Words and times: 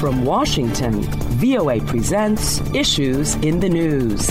From 0.00 0.24
Washington, 0.24 1.02
VOA 1.02 1.78
presents 1.82 2.62
Issues 2.74 3.34
in 3.34 3.60
the 3.60 3.68
News. 3.68 4.26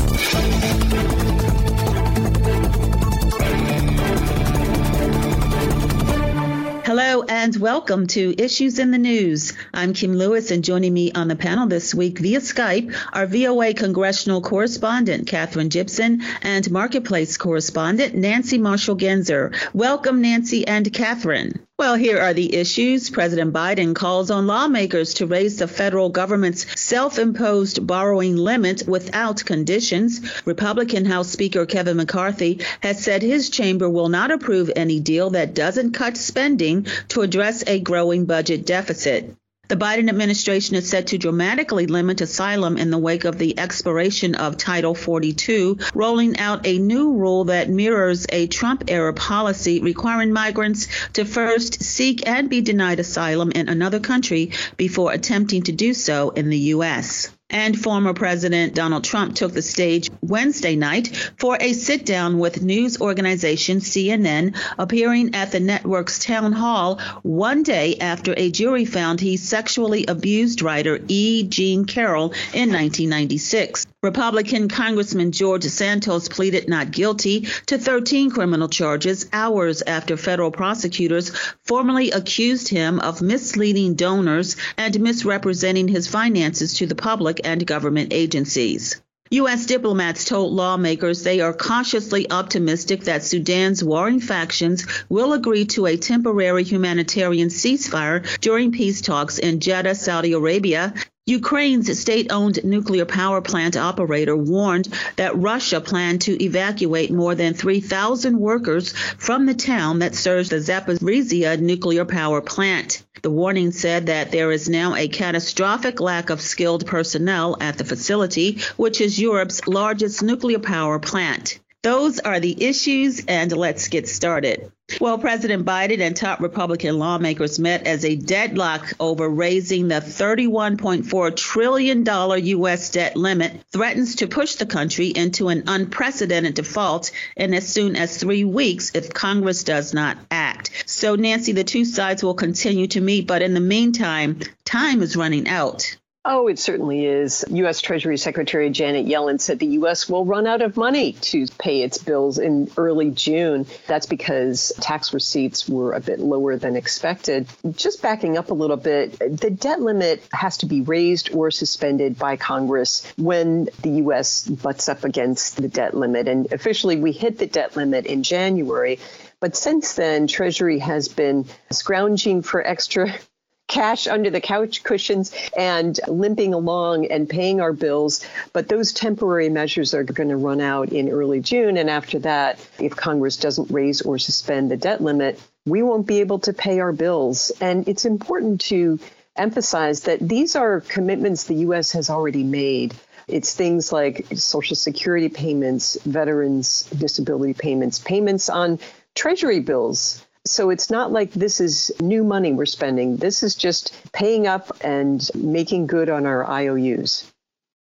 Hello 6.88 7.22
and 7.30 7.56
welcome 7.58 8.08
to 8.08 8.34
Issues 8.36 8.80
in 8.80 8.90
the 8.90 8.98
News. 8.98 9.54
I'm 9.72 9.94
Kim 9.94 10.16
Lewis, 10.16 10.50
and 10.50 10.64
joining 10.64 10.92
me 10.92 11.12
on 11.12 11.28
the 11.28 11.36
panel 11.36 11.68
this 11.68 11.94
week 11.94 12.18
via 12.18 12.40
Skype 12.40 12.92
are 13.14 13.28
VOA 13.28 13.76
congressional 13.76 14.42
correspondent 14.42 15.28
Katherine 15.28 15.70
Gypson 15.70 16.24
and 16.42 16.72
Marketplace 16.72 17.38
correspondent 17.38 18.16
Nancy 18.16 18.58
Marshall 18.58 18.98
Genzer. 18.98 19.56
Welcome, 19.76 20.20
Nancy 20.24 20.66
and 20.66 20.92
Katherine. 20.92 21.60
Well, 21.80 21.96
here 21.96 22.20
are 22.20 22.34
the 22.34 22.58
issues. 22.58 23.10
President 23.10 23.54
Biden 23.54 23.96
calls 23.96 24.30
on 24.30 24.48
lawmakers 24.48 25.14
to 25.14 25.26
raise 25.26 25.60
the 25.60 25.68
federal 25.70 26.10
government's 26.10 26.66
self 26.78 27.18
imposed 27.18 27.88
borrowing 27.88 28.36
limit 28.36 28.84
without 28.86 29.46
conditions. 29.46 30.20
Republican 30.44 31.06
House 31.06 31.30
Speaker 31.30 31.66
Kevin 31.66 31.96
McCarthy 31.96 32.60
has 32.82 33.02
said 33.02 33.22
his 33.22 33.50
chamber 33.50 33.90
will 33.90 34.10
not 34.10 34.30
approve 34.30 34.70
any 34.76 35.00
deal 35.00 35.30
that 35.30 35.54
doesn't 35.54 35.94
cut 35.94 36.18
spending 36.18 36.86
to 37.08 37.22
address 37.22 37.64
a 37.66 37.80
growing 37.80 38.26
budget 38.26 38.66
deficit. 38.66 39.34
The 39.70 39.76
Biden 39.76 40.10
administration 40.10 40.76
is 40.78 40.90
set 40.90 41.06
to 41.08 41.20
dramatically 41.20 41.86
limit 41.86 42.22
asylum 42.22 42.76
in 42.76 42.90
the 42.90 42.98
wake 42.98 43.24
of 43.24 43.38
the 43.38 43.60
expiration 43.60 44.34
of 44.34 44.58
Title 44.58 44.96
42, 44.96 45.78
rolling 45.94 46.40
out 46.40 46.66
a 46.66 46.80
new 46.80 47.14
rule 47.14 47.44
that 47.44 47.70
mirrors 47.70 48.26
a 48.30 48.48
Trump 48.48 48.86
era 48.88 49.14
policy 49.14 49.80
requiring 49.80 50.34
migrants 50.34 50.88
to 51.14 51.24
first 51.24 51.84
seek 51.84 52.28
and 52.28 52.50
be 52.50 52.62
denied 52.62 53.00
asylum 53.00 53.52
in 53.52 53.70
another 53.70 54.00
country 54.00 54.54
before 54.76 55.14
attempting 55.14 55.62
to 55.62 55.72
do 55.72 55.94
so 55.94 56.32
in 56.32 56.50
the 56.50 56.58
U.S 56.74 57.30
and 57.50 57.80
former 57.80 58.14
President 58.14 58.76
Donald 58.76 59.04
Trump 59.04 59.36
took 59.36 59.54
the 59.54 59.62
stage 59.62 60.10
Wednesday 60.22 60.76
night 60.76 61.16
for 61.38 61.58
a 61.60 61.74
sit 61.74 62.06
down 62.06 62.40
with 62.40 62.62
news 62.62 63.02
organization 63.02 63.80
CNN, 63.80 64.56
appearing 64.78 65.36
at 65.36 65.52
the 65.52 65.60
network's 65.60 66.20
town 66.20 66.52
hall 66.52 67.00
one 67.24 67.64
day 67.64 67.98
after 67.98 68.34
a 68.38 68.52
jury 68.52 68.86
found 68.86 69.20
he 69.20 69.38
sexually 69.38 70.06
abused 70.06 70.62
writer 70.62 71.00
E. 71.08 71.44
Jean 71.44 71.86
Carroll 71.86 72.32
in 72.54 72.72
1996. 72.72 73.88
Republican 74.02 74.70
Congressman 74.70 75.34
George 75.34 75.66
Santos 75.66 76.30
pleaded 76.30 76.70
not 76.70 76.92
guilty 76.92 77.42
to 77.66 77.78
13 77.78 78.32
criminal 78.32 78.70
charges 78.70 79.28
hours 79.34 79.82
after 79.82 80.16
federal 80.16 80.52
prosecutors 80.52 81.36
formally 81.66 82.12
accused 82.12 82.70
him 82.70 83.02
of 83.02 83.22
misleading 83.22 83.96
donors 83.96 84.56
and 84.78 84.98
misrepresenting 85.02 85.90
his 85.90 86.08
finances 86.08 86.76
to 86.76 86.86
the 86.86 86.96
public 86.96 87.39
and 87.44 87.66
government 87.66 88.14
agencies. 88.14 89.02
U.S. 89.32 89.68
diplomats 89.68 90.26
told 90.26 90.54
lawmakers 90.54 91.22
they 91.22 91.40
are 91.40 91.54
cautiously 91.54 92.32
optimistic 92.32 93.02
that 93.02 93.24
Sudan's 93.24 93.84
warring 93.84 94.22
factions 94.22 94.88
will 95.08 95.34
agree 95.34 95.66
to 95.66 95.86
a 95.86 95.98
temporary 95.98 96.64
humanitarian 96.64 97.50
ceasefire 97.50 98.26
during 98.42 98.72
peace 98.72 99.02
talks 99.02 99.38
in 99.38 99.60
Jeddah, 99.60 99.94
Saudi 99.94 100.34
Arabia, 100.34 100.96
Ukraine's 101.30 102.00
state 102.00 102.32
owned 102.32 102.64
nuclear 102.64 103.06
power 103.06 103.40
plant 103.40 103.78
operator 103.78 104.36
warned 104.36 104.88
that 105.16 105.38
Russia 105.38 105.80
planned 105.80 106.22
to 106.22 106.44
evacuate 106.44 107.12
more 107.12 107.36
than 107.36 107.54
3,000 107.54 108.40
workers 108.40 108.94
from 108.94 109.46
the 109.46 109.54
town 109.54 110.00
that 110.00 110.16
serves 110.16 110.50
the 110.50 110.56
Zaporizhia 110.56 111.60
nuclear 111.60 112.04
power 112.04 112.42
plant. 112.42 113.04
The 113.22 113.30
warning 113.30 113.72
said 113.72 114.06
that 114.06 114.32
there 114.32 114.52
is 114.52 114.70
now 114.70 114.96
a 114.96 115.08
catastrophic 115.08 116.00
lack 116.00 116.30
of 116.30 116.42
skilled 116.42 116.86
personnel 116.86 117.58
at 117.60 117.78
the 117.78 117.84
facility, 117.84 118.60
which 118.78 119.02
is 119.02 119.20
Europe's 119.20 119.68
largest 119.68 120.24
nuclear 120.24 120.60
power 120.60 121.00
plant. 121.00 121.60
Those 121.82 122.20
are 122.20 122.40
the 122.40 122.64
issues, 122.64 123.24
and 123.26 123.52
let's 123.52 123.88
get 123.88 124.08
started. 124.10 124.72
Well, 125.00 125.18
President 125.18 125.66
Biden 125.66 126.00
and 126.00 126.16
top 126.16 126.42
Republican 126.42 126.98
lawmakers 126.98 127.60
met 127.60 127.88
as 127.88 128.04
a 128.04 128.16
deadlock 128.16 128.92
over 129.00 129.30
raising 129.30 129.88
the 129.88 129.96
$31.4 129.96 131.36
trillion 131.36 132.06
U.S. 132.46 132.90
debt 132.90 133.16
limit 133.16 133.62
threatens 133.72 134.16
to 134.16 134.28
push 134.28 134.56
the 134.56 134.66
country 134.66 135.08
into 135.08 135.50
an 135.50 135.64
unprecedented 135.68 136.56
default 136.56 137.12
in 137.38 137.54
as 137.54 137.68
soon 137.68 137.96
as 137.96 138.18
three 138.18 138.44
weeks 138.44 138.92
if 138.96 139.14
Congress 139.14 139.64
does 139.64 139.94
not 139.94 140.18
act. 140.32 140.49
So, 140.86 141.16
Nancy, 141.16 141.52
the 141.52 141.64
two 141.64 141.86
sides 141.86 142.24
will 142.24 142.34
continue 142.34 142.88
to 142.88 143.02
meet, 143.02 143.28
but 143.28 143.42
in 143.42 143.54
the 143.54 143.60
meantime, 143.60 144.40
time 144.66 145.02
is 145.02 145.16
running 145.16 145.48
out. 145.48 145.96
Oh, 146.26 146.50
it 146.50 146.60
certainly 146.60 147.06
is. 147.06 147.46
U.S. 147.50 147.80
Treasury 147.80 148.18
Secretary 148.18 148.70
Janet 148.70 149.06
Yellen 149.06 149.40
said 149.40 149.58
the 149.58 149.66
U.S. 149.68 150.10
will 150.10 150.26
run 150.26 150.48
out 150.48 150.62
of 150.62 150.76
money 150.76 151.14
to 151.14 151.48
pay 151.58 151.82
its 151.82 151.98
bills 151.98 152.38
in 152.38 152.70
early 152.76 153.10
June. 153.12 153.66
That's 153.88 154.06
because 154.06 154.74
tax 154.82 155.14
receipts 155.14 155.70
were 155.70 155.94
a 155.94 156.02
bit 156.02 156.20
lower 156.20 156.58
than 156.58 156.76
expected. 156.76 157.48
Just 157.72 158.02
backing 158.02 158.38
up 158.38 158.52
a 158.52 158.54
little 158.54 158.78
bit, 158.78 159.18
the 159.18 159.50
debt 159.50 159.82
limit 159.82 160.22
has 160.34 160.58
to 160.58 160.66
be 160.66 160.82
raised 160.82 161.34
or 161.34 161.52
suspended 161.52 162.20
by 162.20 162.36
Congress 162.36 163.12
when 163.16 163.70
the 163.82 163.92
U.S. 164.04 164.46
butts 164.46 164.90
up 164.90 165.06
against 165.06 165.56
the 165.56 165.70
debt 165.70 165.96
limit. 165.96 166.28
And 166.28 166.52
officially, 166.52 166.98
we 166.98 167.14
hit 167.14 167.38
the 167.38 167.48
debt 167.48 167.78
limit 167.78 168.06
in 168.06 168.24
January. 168.24 169.00
But 169.42 169.56
since 169.56 169.94
then, 169.94 170.28
Treasury 170.28 170.80
has 170.80 171.08
been 171.08 171.46
scrounging 171.72 172.42
for 172.42 172.66
extra 172.66 173.14
cash 173.68 174.08
under 174.08 174.30
the 174.32 174.42
couch 174.42 174.84
cushions 174.84 175.34
and 175.56 175.98
limping 176.08 176.54
along 176.54 177.06
and 177.06 177.30
paying 177.30 177.62
our 177.62 177.72
bills. 177.72 178.26
But 178.52 178.68
those 178.68 178.92
temporary 178.94 179.50
measures 179.50 179.94
are 179.94 180.04
going 180.04 180.30
to 180.30 180.36
run 180.36 180.60
out 180.60 180.90
in 180.90 181.10
early 181.10 181.40
June. 181.40 181.78
And 181.78 181.90
after 181.90 182.20
that, 182.20 182.60
if 182.80 182.96
Congress 182.96 183.38
doesn't 183.38 183.72
raise 183.72 184.02
or 184.02 184.18
suspend 184.18 184.72
the 184.72 184.78
debt 184.78 185.02
limit, 185.02 185.40
we 185.66 185.84
won't 185.84 186.08
be 186.08 186.20
able 186.20 186.40
to 186.40 186.54
pay 186.54 186.80
our 186.80 186.92
bills. 186.92 187.52
And 187.62 187.88
it's 187.88 188.06
important 188.06 188.62
to 188.62 189.00
emphasize 189.36 190.02
that 190.02 190.20
these 190.20 190.56
are 190.56 190.82
commitments 190.82 191.46
the 191.46 191.56
U.S. 191.56 191.92
has 191.94 192.10
already 192.10 192.44
made. 192.44 192.96
It's 193.28 193.54
things 193.54 193.92
like 193.92 194.26
Social 194.34 194.76
Security 194.76 195.30
payments, 195.30 195.96
veterans 196.04 196.84
disability 196.86 197.54
payments, 197.54 198.00
payments 198.00 198.50
on 198.50 198.80
Treasury 199.20 199.60
bills 199.60 200.26
so 200.46 200.70
it's 200.70 200.90
not 200.90 201.12
like 201.12 201.32
this 201.32 201.60
is 201.60 201.92
new 202.02 202.24
money 202.24 202.54
we're 202.54 202.66
spending. 202.66 203.18
This 203.18 203.44
is 203.44 203.56
just 203.56 203.94
paying 204.14 204.48
up 204.48 204.76
and 204.82 205.30
making 205.36 205.88
good 205.88 206.10
on 206.10 206.26
our 206.26 206.44
IOUs. 206.50 207.32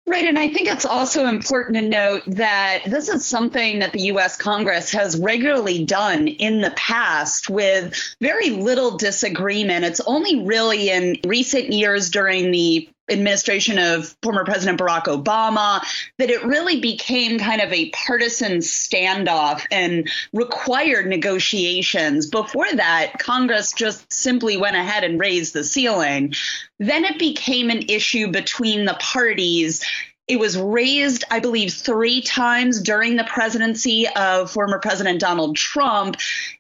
Right. 0.08 0.26
And 0.26 0.40
I 0.40 0.48
think 0.48 0.70
it's 0.70 0.86
also 0.86 1.28
important 1.28 1.76
to 1.76 1.82
note 1.82 2.24
that 2.28 2.84
this 2.86 3.10
is 3.10 3.26
something 3.26 3.80
that 3.80 3.92
the 3.92 4.04
U.S. 4.04 4.38
Congress 4.38 4.94
has 4.94 5.20
regularly 5.20 5.84
done 5.84 6.30
in 6.30 6.62
the 6.62 6.72
past 6.72 7.50
with 7.50 7.94
very 8.22 8.52
little 8.52 8.98
disagreement. 8.98 9.84
It's 9.84 10.00
only 10.00 10.46
really 10.46 10.90
in 10.90 11.18
recent 11.26 11.74
years 11.74 12.10
during 12.10 12.52
the 12.52 12.90
administration 13.10 13.78
of 13.80 14.16
former 14.22 14.44
President 14.44 14.80
Barack 14.80 15.06
Obama 15.06 15.82
that 16.18 16.30
it 16.30 16.44
really 16.44 16.80
became 16.80 17.40
kind 17.40 17.62
of 17.62 17.72
a 17.72 17.90
partisan 17.92 18.60
standoff 18.60 19.66
and 19.72 20.10
required 20.34 21.08
negotiations. 21.08 22.28
Before 22.28 22.72
that, 22.74 23.14
Congress 23.20 23.72
just 23.74 24.12
simply 24.12 24.58
went 24.58 24.76
ahead 24.76 25.04
and 25.04 25.20
raised 25.20 25.54
the 25.54 25.64
ceiling. 25.64 26.34
Then 26.80 27.06
it 27.06 27.18
became 27.20 27.70
an 27.70 27.84
issue 27.90 28.32
between 28.32 28.86
the 28.86 28.98
parties 29.00 29.84
it 30.28 30.40
was 30.40 30.58
raised, 30.58 31.24
I 31.32 31.40
believe, 31.40 31.74
three 31.74 32.22
times 32.22 32.82
during 32.82 33.16
the 33.16 33.24
presidency 33.24 34.08
of 34.10 34.52
former 34.52 34.80
President 34.80 35.22
Donald 35.22 35.56
Trump. 35.56 36.18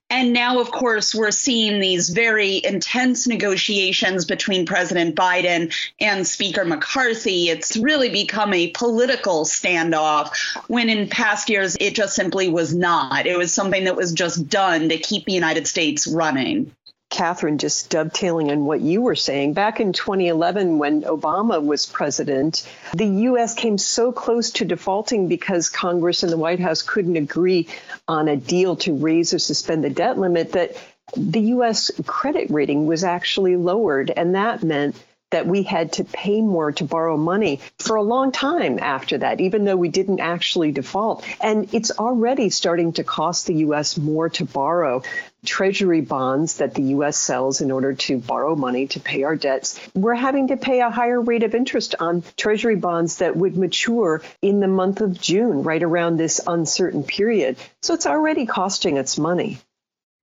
And 0.09 0.31
now, 0.31 0.61
of 0.61 0.71
course, 0.71 1.13
we're 1.13 1.31
seeing 1.31 1.81
these 1.81 2.09
very 2.09 2.61
intense 2.63 3.27
negotiations 3.27 4.23
between 4.23 4.65
President 4.65 5.15
Biden 5.15 5.73
and 5.99 6.25
Speaker 6.25 6.63
McCarthy. 6.63 7.49
It's 7.49 7.75
really 7.75 8.07
become 8.07 8.53
a 8.53 8.69
political 8.69 9.43
standoff 9.43 10.33
when 10.67 10.87
in 10.87 11.09
past 11.09 11.49
years 11.49 11.75
it 11.81 11.93
just 11.93 12.15
simply 12.15 12.47
was 12.47 12.73
not. 12.73 13.25
It 13.25 13.37
was 13.37 13.53
something 13.53 13.83
that 13.83 13.97
was 13.97 14.13
just 14.13 14.47
done 14.47 14.87
to 14.87 14.97
keep 14.97 15.25
the 15.25 15.33
United 15.33 15.67
States 15.67 16.07
running. 16.07 16.71
Katherine, 17.09 17.57
just 17.57 17.89
dovetailing 17.89 18.51
on 18.51 18.65
what 18.65 18.81
you 18.81 19.01
were 19.01 19.15
saying, 19.15 19.53
back 19.53 19.79
in 19.79 19.93
2011, 19.93 20.77
when 20.77 21.03
Obama 21.03 21.63
was 21.63 21.85
president, 21.85 22.67
the 22.93 23.05
U.S. 23.05 23.53
came 23.53 23.77
so 23.77 24.11
close 24.11 24.51
to 24.51 24.65
defaulting 24.65 25.27
because 25.27 25.69
Congress 25.69 26.23
and 26.23 26.31
the 26.31 26.37
White 26.37 26.59
House 26.59 26.81
couldn't 26.81 27.15
agree 27.15 27.69
on 28.07 28.27
a 28.27 28.35
deal 28.35 28.75
to 28.77 28.95
raise 28.95 29.33
or 29.33 29.39
suspend 29.39 29.83
the 29.83 29.89
debt 29.89 30.17
limit 30.17 30.51
that 30.51 30.75
the 31.15 31.41
U.S. 31.41 31.91
credit 32.05 32.51
rating 32.51 32.85
was 32.85 33.03
actually 33.03 33.55
lowered. 33.55 34.11
And 34.11 34.35
that 34.35 34.61
meant 34.61 34.95
that 35.29 35.45
we 35.45 35.63
had 35.63 35.93
to 35.93 36.03
pay 36.05 36.41
more 36.41 36.71
to 36.71 36.85
borrow 36.85 37.17
money 37.17 37.59
for 37.79 37.97
a 37.97 38.01
long 38.01 38.31
time 38.31 38.79
after 38.79 39.17
that, 39.17 39.41
even 39.41 39.65
though 39.65 39.75
we 39.75 39.89
didn't 39.89 40.21
actually 40.21 40.71
default. 40.71 41.25
And 41.41 41.73
it's 41.73 41.91
already 41.91 42.49
starting 42.49 42.93
to 42.93 43.03
cost 43.03 43.47
the 43.47 43.55
U.S. 43.55 43.97
more 43.97 44.29
to 44.29 44.45
borrow. 44.45 45.03
Treasury 45.47 46.01
bonds 46.01 46.57
that 46.57 46.75
the 46.75 46.83
U.S. 46.83 47.17
sells 47.17 47.61
in 47.61 47.71
order 47.71 47.93
to 47.93 48.19
borrow 48.19 48.55
money 48.55 48.87
to 48.87 48.99
pay 48.99 49.23
our 49.23 49.35
debts. 49.35 49.79
We're 49.95 50.13
having 50.13 50.49
to 50.49 50.57
pay 50.57 50.81
a 50.81 50.91
higher 50.91 51.19
rate 51.19 51.43
of 51.43 51.55
interest 51.55 51.95
on 51.99 52.23
treasury 52.35 52.75
bonds 52.75 53.17
that 53.17 53.35
would 53.35 53.57
mature 53.57 54.21
in 54.41 54.59
the 54.59 54.67
month 54.67 55.01
of 55.01 55.19
June, 55.19 55.63
right 55.63 55.81
around 55.81 56.17
this 56.17 56.41
uncertain 56.45 57.03
period. 57.03 57.55
So 57.81 57.93
it's 57.93 58.05
already 58.05 58.45
costing 58.45 58.99
us 58.99 59.17
money. 59.17 59.57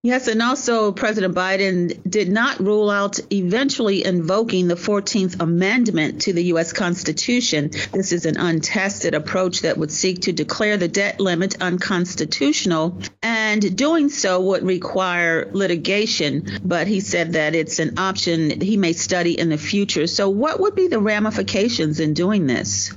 Yes, 0.04 0.28
and 0.28 0.42
also 0.42 0.92
President 0.92 1.34
Biden 1.34 1.98
did 2.06 2.28
not 2.28 2.60
rule 2.60 2.90
out 2.90 3.20
eventually 3.32 4.04
invoking 4.04 4.68
the 4.68 4.74
14th 4.74 5.40
Amendment 5.40 6.20
to 6.22 6.34
the 6.34 6.44
U.S. 6.44 6.74
Constitution. 6.74 7.70
This 7.90 8.12
is 8.12 8.26
an 8.26 8.36
untested 8.36 9.14
approach 9.14 9.62
that 9.62 9.78
would 9.78 9.90
seek 9.90 10.20
to 10.22 10.32
declare 10.32 10.76
the 10.76 10.88
debt 10.88 11.20
limit 11.20 11.62
unconstitutional, 11.62 13.00
and 13.22 13.74
doing 13.74 14.10
so 14.10 14.42
would 14.42 14.62
require 14.62 15.48
litigation. 15.52 16.60
But 16.62 16.86
he 16.86 17.00
said 17.00 17.32
that 17.32 17.54
it's 17.54 17.78
an 17.78 17.98
option 17.98 18.60
he 18.60 18.76
may 18.76 18.92
study 18.92 19.40
in 19.40 19.48
the 19.48 19.56
future. 19.56 20.06
So, 20.06 20.28
what 20.28 20.60
would 20.60 20.74
be 20.74 20.88
the 20.88 20.98
ramifications 20.98 21.98
in 21.98 22.12
doing 22.12 22.46
this? 22.46 22.92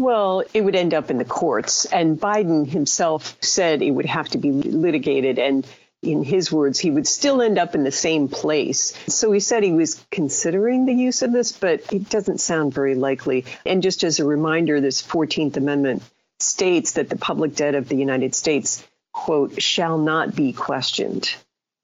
Well, 0.00 0.42
it 0.52 0.62
would 0.62 0.74
end 0.74 0.92
up 0.92 1.12
in 1.12 1.18
the 1.18 1.24
courts. 1.24 1.84
And 1.84 2.20
Biden 2.20 2.66
himself 2.66 3.36
said 3.40 3.82
it 3.82 3.92
would 3.92 4.06
have 4.06 4.28
to 4.30 4.38
be 4.38 4.50
litigated. 4.50 5.38
And 5.38 5.64
in 6.02 6.24
his 6.24 6.50
words, 6.50 6.80
he 6.80 6.90
would 6.90 7.06
still 7.06 7.40
end 7.40 7.58
up 7.58 7.74
in 7.74 7.84
the 7.84 7.92
same 7.92 8.28
place. 8.28 8.92
So 9.06 9.30
he 9.30 9.40
said 9.40 9.62
he 9.62 9.72
was 9.72 10.04
considering 10.10 10.84
the 10.84 10.94
use 10.94 11.22
of 11.22 11.32
this, 11.32 11.52
but 11.52 11.92
it 11.92 12.10
doesn't 12.10 12.40
sound 12.40 12.74
very 12.74 12.96
likely. 12.96 13.44
And 13.64 13.82
just 13.82 14.02
as 14.02 14.18
a 14.18 14.24
reminder, 14.24 14.80
this 14.80 15.02
14th 15.02 15.56
Amendment 15.56 16.02
states 16.40 16.92
that 16.92 17.08
the 17.08 17.16
public 17.16 17.54
debt 17.54 17.76
of 17.76 17.88
the 17.88 17.96
United 17.96 18.34
States, 18.34 18.84
quote, 19.12 19.62
shall 19.62 19.96
not 19.96 20.34
be 20.34 20.52
questioned. 20.52 21.34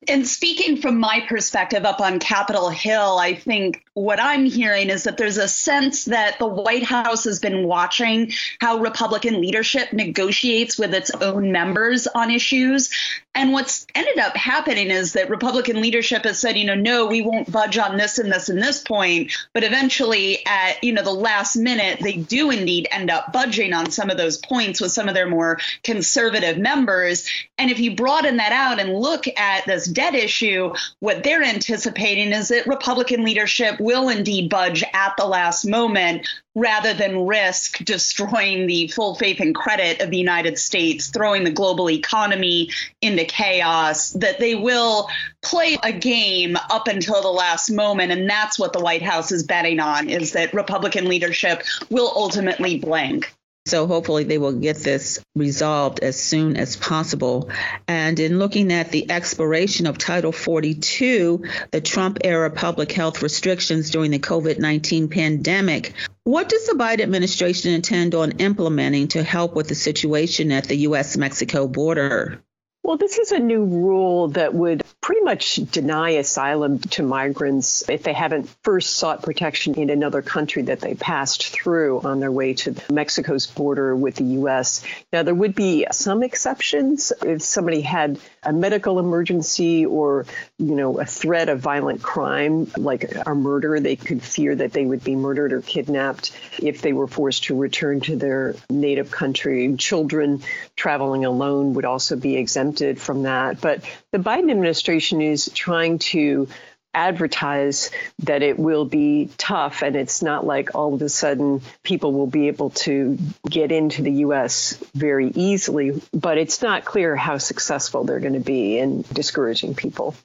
And 0.09 0.27
speaking 0.27 0.79
from 0.79 0.99
my 0.99 1.21
perspective 1.29 1.85
up 1.85 2.01
on 2.01 2.19
Capitol 2.19 2.71
Hill, 2.71 3.19
I 3.19 3.35
think 3.35 3.85
what 3.93 4.19
I'm 4.21 4.47
hearing 4.47 4.89
is 4.89 5.05
that 5.05 5.19
there's 5.19 5.37
a 5.37 5.49
sense 5.49 6.07
that 6.07 6.39
the 6.39 6.47
White 6.47 6.85
House 6.85 7.25
has 7.25 7.41
been 7.41 7.67
watching 7.67 8.33
how 8.61 8.79
Republican 8.79 9.41
leadership 9.41 9.93
negotiates 9.93 10.79
with 10.79 10.95
its 10.95 11.11
own 11.11 11.53
members 11.53 12.07
on 12.07 12.31
issues. 12.31 12.91
And 13.35 13.53
what's 13.53 13.87
ended 13.95 14.19
up 14.19 14.37
happening 14.37 14.91
is 14.91 15.13
that 15.13 15.31
Republican 15.31 15.81
leadership 15.81 16.25
has 16.25 16.39
said, 16.39 16.57
you 16.57 16.65
know, 16.65 16.75
no, 16.75 17.07
we 17.07 17.21
won't 17.21 17.51
budge 17.53 17.77
on 17.77 17.97
this 17.97 18.19
and 18.19 18.33
this 18.33 18.49
and 18.49 18.61
this 18.61 18.81
point. 18.81 19.33
But 19.53 19.65
eventually, 19.65 20.45
at, 20.47 20.83
you 20.83 20.93
know, 20.93 21.03
the 21.03 21.11
last 21.11 21.55
minute, 21.55 22.01
they 22.01 22.15
do 22.15 22.51
indeed 22.51 22.89
end 22.91 23.11
up 23.11 23.33
budging 23.33 23.75
on 23.75 23.91
some 23.91 24.11
of 24.11 24.17
those 24.17 24.39
points 24.39 24.81
with 24.81 24.93
some 24.93 25.09
of 25.09 25.15
their 25.15 25.29
more 25.29 25.59
conservative 25.85 26.57
members. 26.59 27.29
And 27.59 27.71
if 27.71 27.79
you 27.79 27.95
broaden 27.95 28.39
that 28.39 28.53
out 28.53 28.81
and 28.81 28.95
look 28.95 29.27
at 29.37 29.67
this 29.67 29.87
debt 29.99 30.15
issue, 30.15 30.73
what 31.01 31.25
they're 31.25 31.43
anticipating 31.43 32.33
is 32.33 32.49
that 32.49 32.69
Republican 32.69 33.25
leadership 33.25 33.81
will 33.81 34.09
indeed 34.09 34.49
budge 34.49 34.85
at 34.93 35.13
the 35.19 35.27
last 35.27 35.65
moment 35.65 36.25
rather 36.55 36.95
than 36.95 37.27
risk 37.27 37.79
destroying 37.79 38.69
the 38.69 38.87
full 38.89 39.17
faith 39.17 39.41
and 39.41 39.57
credit 39.57 40.01
of 40.01 40.11
the 40.11 40.17
United 40.17 40.57
States, 40.57 41.09
throwing 41.09 41.43
the 41.43 41.51
global 41.51 41.91
economy 41.91 42.71
into 43.03 43.25
chaos, 43.25 44.11
that 44.11 44.39
they 44.39 44.55
will 44.55 45.09
play 45.43 45.77
a 45.83 45.93
game 45.93 46.57
up 46.71 46.87
until 46.87 47.21
the 47.21 47.29
last 47.29 47.69
moment. 47.69 48.13
And 48.13 48.31
that's 48.31 48.57
what 48.57 48.73
the 48.73 48.81
White 48.81 49.03
House 49.03 49.33
is 49.33 49.43
betting 49.43 49.81
on 49.81 50.09
is 50.09 50.31
that 50.33 50.55
Republican 50.55 51.07
leadership 51.07 51.65
will 51.91 52.13
ultimately 52.15 52.79
blink. 52.79 53.35
So 53.69 53.87
hopefully 53.87 54.25
they 54.25 54.39
will 54.39 54.53
get 54.53 54.79
this 54.79 55.19
resolved 55.35 56.01
as 56.01 56.19
soon 56.19 56.57
as 56.57 56.77
possible. 56.77 57.51
And 57.87 58.19
in 58.19 58.39
looking 58.39 58.73
at 58.73 58.91
the 58.91 59.11
expiration 59.11 59.87
of 59.87 59.99
Title 59.99 60.33
42, 60.33 61.45
the 61.71 61.83
Trump 61.83 62.19
era 62.25 62.51
public 62.51 62.91
health 62.93 63.23
restrictions 63.23 63.91
during 63.91 64.11
the 64.11 64.19
COVID 64.19 64.59
19 64.59 65.09
pandemic, 65.09 65.93
what 66.25 66.49
does 66.49 66.67
the 66.67 66.75
Biden 66.75 67.03
administration 67.03 67.75
intend 67.75 68.15
on 68.15 68.33
implementing 68.39 69.09
to 69.09 69.23
help 69.23 69.55
with 69.55 69.69
the 69.69 69.75
situation 69.75 70.51
at 70.51 70.65
the 70.65 70.77
U.S. 70.89 71.19
Mexico 71.19 71.69
border? 71.69 72.43
Well, 72.83 72.97
this 72.97 73.19
is 73.19 73.33
a 73.33 73.39
new 73.39 73.65
rule 73.65 74.29
that 74.29 74.55
would 74.55 74.83
pretty 75.03 75.21
much 75.23 75.57
deny 75.57 76.11
asylum 76.11 76.79
to 76.79 77.03
migrants 77.03 77.87
if 77.89 78.03
they 78.03 78.15
haven't 78.15 78.49
first 78.63 78.97
sought 78.97 79.23
protection 79.23 79.75
in 79.75 79.91
another 79.91 80.23
country 80.23 80.63
that 80.63 80.81
they 80.81 80.95
passed 80.95 81.49
through 81.49 82.01
on 82.01 82.21
their 82.21 82.33
way 82.33 82.55
to 82.55 82.75
Mexico's 82.91 83.47
border 83.47 83.95
with 83.95 84.15
the 84.15 84.25
U.S. 84.25 84.83
Now, 85.13 85.23
there 85.23 85.35
would 85.35 85.55
be 85.55 85.87
some 85.93 86.23
exceptions 86.23 87.13
if 87.23 87.43
somebody 87.43 87.83
had 87.83 88.19
a 88.43 88.53
medical 88.53 88.99
emergency 88.99 89.85
or, 89.85 90.25
you 90.59 90.75
know, 90.75 90.99
a 90.99 91.05
threat 91.05 91.49
of 91.49 91.61
violent 91.61 92.03
crime, 92.03 92.71
like 92.77 93.13
a 93.27 93.35
murder. 93.35 93.81
They 93.81 93.97
could 93.97 94.23
fear 94.23 94.55
that 94.55 94.73
they 94.73 94.87
would 94.87 95.05
be 95.05 95.17
murdered 95.17 95.53
or 95.53 95.61
kidnapped 95.61 96.33
if 96.63 96.81
they 96.81 96.93
were 96.93 97.09
forced 97.09 97.45
to 97.45 97.57
return 97.57 98.01
to 98.03 98.17
their 98.17 98.55
native 98.71 99.11
country. 99.11 99.75
Children 99.77 100.43
traveling 100.77 101.25
alone 101.25 101.75
would 101.75 101.85
also 101.85 102.17
be 102.17 102.37
exempted 102.69 103.01
from 103.01 103.23
that. 103.23 103.61
But 103.61 103.83
the 104.13 104.19
Biden 104.19 104.51
administration 104.51 105.21
is 105.21 105.51
trying 105.55 105.99
to 105.99 106.49
advertise 106.95 107.91
that 108.21 108.43
it 108.43 108.59
will 108.59 108.85
be 108.85 109.31
tough 109.37 109.83
and 109.83 109.95
it's 109.95 110.23
not 110.23 110.47
like 110.47 110.75
all 110.75 110.95
of 110.95 111.03
a 111.03 111.09
sudden 111.09 111.61
people 111.83 112.13
will 112.13 112.27
be 112.27 112.49
able 112.49 112.71
to 112.71 113.19
get 113.49 113.71
into 113.71 114.03
the 114.03 114.13
US 114.25 114.73
very 114.95 115.29
easily, 115.29 116.03
but 116.13 116.39
it's 116.39 116.63
not 116.63 116.85
clear 116.85 117.15
how 117.15 117.39
successful 117.39 118.05
they're 118.05 118.21
going 118.21 118.33
to 118.33 118.41
be 118.41 118.79
in 118.79 119.05
discouraging 119.13 119.75
people. 119.75 120.17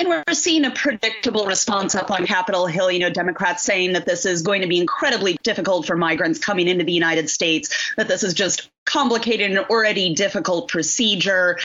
And 0.00 0.08
we're 0.08 0.24
seeing 0.32 0.64
a 0.64 0.70
predictable 0.70 1.44
response 1.44 1.94
up 1.94 2.10
on 2.10 2.24
Capitol 2.24 2.66
Hill. 2.66 2.90
You 2.90 3.00
know, 3.00 3.10
Democrats 3.10 3.62
saying 3.62 3.92
that 3.92 4.06
this 4.06 4.24
is 4.24 4.40
going 4.40 4.62
to 4.62 4.66
be 4.66 4.78
incredibly 4.78 5.36
difficult 5.42 5.86
for 5.86 5.94
migrants 5.94 6.38
coming 6.38 6.68
into 6.68 6.84
the 6.86 6.92
United 6.92 7.28
States, 7.28 7.92
that 7.98 8.08
this 8.08 8.22
is 8.22 8.32
just 8.32 8.70
complicated 8.86 9.50
and 9.50 9.58
already 9.58 10.14
difficult 10.14 10.68
procedure 10.68 11.58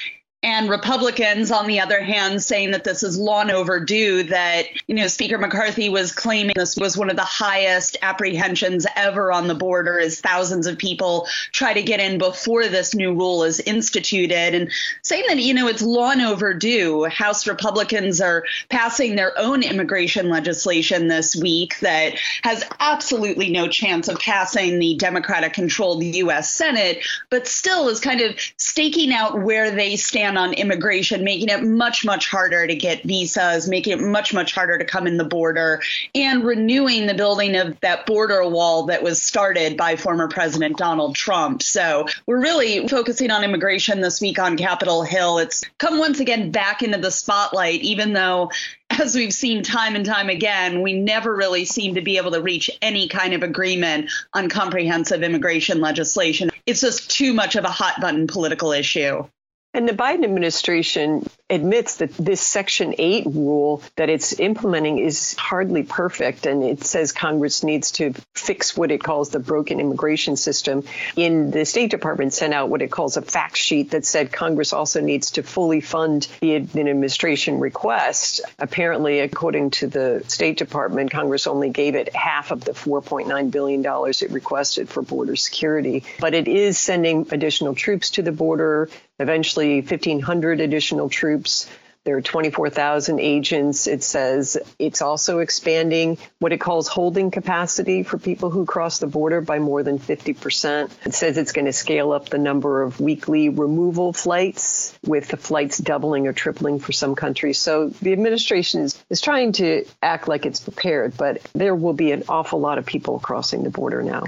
and 0.45 0.69
Republicans, 0.69 1.50
on 1.50 1.65
the 1.65 1.80
other 1.80 2.00
hand, 2.00 2.39
saying 2.39 2.69
that 2.69 2.83
this 2.83 3.01
is 3.01 3.18
long 3.18 3.50
overdue, 3.50 4.21
that, 4.25 4.65
you 4.86 4.94
know, 4.94 5.07
Speaker 5.07 5.39
McCarthy 5.39 5.89
was 5.89 6.12
claiming 6.12 6.53
this 6.56 6.77
was 6.77 6.95
one 6.95 7.09
of 7.09 7.15
the 7.15 7.24
highest 7.24 7.97
apprehensions 8.03 8.86
ever 8.95 9.31
on 9.31 9.47
the 9.47 9.56
border 9.56 10.00
as 10.00 10.21
thousands 10.21 10.68
of 10.68 10.77
people 10.77 11.27
try 11.51 11.74
to 11.74 11.81
get 11.81 12.00
in 12.00 12.19
before 12.19 12.68
this 12.68 12.94
new 12.94 13.12
rule 13.12 13.44
is 13.44 13.59
instituted 13.59 14.53
and 14.53 14.71
saying 15.01 15.24
that, 15.30 15.39
you 15.39 15.51
know, 15.51 15.68
it's 15.68 15.81
long 15.81 16.21
overdue. 16.21 17.06
House 17.06 17.47
Republicans 17.47 18.21
are 18.21 18.44
passing 18.69 19.15
their 19.15 19.36
own 19.39 19.63
immigration 19.63 20.30
legislation 20.30 21.07
this 21.07 21.36
week 21.36 21.80
that 21.80 22.19
has 22.44 22.63
absolutely 22.80 23.49
no 23.49 23.68
chance 23.68 24.07
of 24.07 24.19
passing 24.19 24.78
the 24.78 24.95
Democratic 24.97 25.54
controlled 25.54 26.04
U.S. 26.04 26.54
Senate, 26.54 27.04
but 27.31 27.47
still 27.47 27.90
is 27.90 27.99
kind 27.99 28.21
of 28.21 28.40
staking 28.57 29.11
out 29.11 29.42
where 29.42 29.71
they 29.71 29.95
stand 29.95 30.34
on 30.37 30.54
immigration, 30.54 31.23
making 31.23 31.49
it 31.49 31.63
much, 31.63 32.06
much 32.06 32.30
harder 32.30 32.68
to 32.68 32.75
get 32.75 33.04
visas, 33.04 33.68
making 33.68 33.94
it 33.94 34.01
much, 34.01 34.33
much 34.33 34.54
harder 34.54 34.77
to 34.77 34.85
come 34.85 35.07
in 35.07 35.18
the 35.18 35.23
border, 35.23 35.81
and 36.13 36.44
renewing 36.44 37.07
the 37.07 37.13
building 37.13 37.56
of 37.56 37.80
that 37.81 38.06
border 38.06 38.47
wall 38.47 38.85
that 38.87 39.04
was 39.04 39.21
started 39.21 39.77
by 39.77 39.95
former 39.95 40.27
President 40.27 40.77
Donald 40.77 41.15
Trump. 41.15 41.61
So 41.61 42.06
we're 42.25 42.42
really 42.42 42.87
focusing 42.87 43.31
on 43.31 43.44
immigration 43.44 44.01
this 44.01 44.21
week 44.21 44.39
on 44.39 44.57
Capitol 44.57 45.04
Hill. 45.04 45.39
It's 45.39 45.63
come 45.77 45.99
once 45.99 46.19
again 46.19 46.51
back 46.51 46.81
into 46.81 46.97
the 46.97 47.11
spotlight, 47.11 47.81
even 47.81 48.13
though 48.13 48.49
as 48.92 49.15
we've 49.15 49.33
seen 49.33 49.63
time 49.63 49.95
and 49.95 50.06
time 50.06 50.30
again, 50.30 50.81
we 50.81 50.94
never 50.94 51.35
really 51.35 51.65
seem 51.65 51.95
to 51.95 52.01
be 52.01 52.18
able 52.18 52.31
to 52.31 52.42
reach 52.42 52.69
any 52.81 53.07
kind 53.07 53.33
of 53.33 53.44
agreement 53.44 54.09
on 54.33 54.49
comprehensive 54.49 55.23
immigration 55.23 55.81
legislation. 55.81 56.51
It's 56.65 56.81
just 56.81 57.09
too 57.09 57.33
much 57.33 57.56
of 57.56 57.63
a 57.63 57.69
hot 57.69 57.99
button 57.99 58.27
political 58.27 58.71
issue. 58.71 59.27
And 59.76 59.90
the 59.90 59.94
Biden 59.94 60.24
administration 60.24 61.28
admits 61.50 61.98
that 61.98 62.14
this 62.14 62.40
Section 62.40 62.96
8 62.98 63.26
rule 63.26 63.84
that 63.98 64.10
it's 64.10 64.40
implementing 64.40 65.00
is 65.00 65.36
hardly 65.36 65.84
perfect. 65.84 66.46
And 66.46 66.64
it 66.64 66.86
says 66.86 67.12
Congress 67.12 67.62
needs 67.62 67.92
to 67.94 68.14
fix 68.34 68.78
what 68.78 68.90
it 68.90 69.04
calls 69.04 69.32
the 69.32 69.40
broken 69.40 69.82
immigration 69.82 70.38
system. 70.38 70.86
In 71.18 71.52
the 71.52 71.66
State 71.66 71.92
Department 71.92 72.32
sent 72.32 72.54
out 72.54 72.70
what 72.70 72.82
it 72.82 72.90
calls 72.90 73.18
a 73.18 73.22
fact 73.22 73.58
sheet 73.58 73.92
that 73.92 74.06
said 74.06 74.32
Congress 74.32 74.72
also 74.72 75.02
needs 75.02 75.32
to 75.32 75.44
fully 75.44 75.82
fund 75.82 76.30
the 76.40 76.56
administration 76.56 77.60
request. 77.60 78.40
Apparently, 78.58 79.20
according 79.20 79.72
to 79.72 79.88
the 79.88 80.24
State 80.30 80.58
Department, 80.58 81.12
Congress 81.12 81.48
only 81.48 81.70
gave 81.70 81.96
it 81.96 82.16
half 82.16 82.52
of 82.52 82.64
the 82.64 82.72
$4.9 82.72 83.52
billion 83.52 83.84
it 83.86 84.32
requested 84.32 84.88
for 84.88 85.02
border 85.02 85.36
security. 85.36 86.06
But 86.22 86.34
it 86.34 86.48
is 86.48 86.78
sending 86.78 87.28
additional 87.32 87.76
troops 87.76 88.12
to 88.12 88.22
the 88.22 88.32
border 88.32 88.90
eventually 89.19 89.81
1,500 89.81 90.62
additional 90.62 91.10
troops 91.10 91.68
There 92.06 92.16
are 92.16 92.22
24,000 92.22 93.19
agents. 93.19 93.88
It 93.88 94.04
says 94.04 94.60
it's 94.78 95.02
also 95.02 95.40
expanding 95.40 96.19
what 96.38 96.54
it 96.54 96.60
calls 96.60 96.88
holding 96.88 97.31
capacity 97.31 98.04
for 98.04 98.19
people 98.19 98.52
who 98.52 98.66
cross 98.66 99.00
the 99.00 99.07
border 99.07 99.42
by 99.42 99.57
more 99.57 99.81
than 99.81 99.98
50%. 99.98 100.92
It 101.04 101.16
says 101.16 101.40
it's 101.40 101.52
going 101.52 101.66
to 101.66 101.74
scale 101.74 102.12
up 102.12 102.30
the 102.30 102.38
number 102.38 102.84
of 102.84 103.02
weekly 103.02 103.50
removal 103.50 104.14
flights, 104.14 104.98
with 105.04 105.30
the 105.30 105.38
flights 105.38 105.80
doubling 105.80 106.28
or 106.28 106.34
tripling 106.34 106.78
for 106.78 106.92
some 106.92 107.16
countries. 107.16 107.57
So 107.57 107.90
the 107.90 108.14
administration 108.14 108.81
is, 108.81 109.04
is 109.10 109.19
trying 109.19 109.54
to 109.54 109.86
act 110.00 110.28
like 110.28 110.45
it's 110.45 110.60
prepared, 110.60 111.18
but 111.18 111.42
there 111.54 111.74
will 111.74 111.94
be 111.94 112.12
an 112.12 112.26
awful 112.30 112.60
lot 112.60 112.78
of 112.78 112.86
people 112.86 113.18
crossing 113.18 113.64
the 113.64 113.72
border 113.72 114.04
now. 114.04 114.26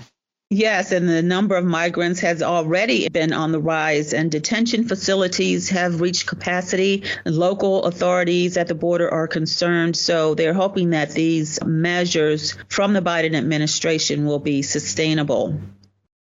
Yes, 0.49 0.93
and 0.93 1.09
the 1.09 1.21
number 1.21 1.57
of 1.57 1.65
migrants 1.65 2.21
has 2.21 2.41
already 2.41 3.09
been 3.09 3.33
on 3.33 3.51
the 3.51 3.59
rise, 3.59 4.13
and 4.13 4.31
detention 4.31 4.87
facilities 4.87 5.67
have 5.71 5.99
reached 5.99 6.25
capacity. 6.25 7.03
Local 7.25 7.83
authorities 7.83 8.55
at 8.55 8.69
the 8.69 8.75
border 8.75 9.11
are 9.13 9.27
concerned, 9.27 9.97
so 9.97 10.35
they're 10.35 10.53
hoping 10.53 10.91
that 10.91 11.11
these 11.11 11.59
measures 11.65 12.55
from 12.69 12.93
the 12.93 13.01
Biden 13.01 13.35
administration 13.35 14.25
will 14.25 14.39
be 14.39 14.61
sustainable. 14.61 15.59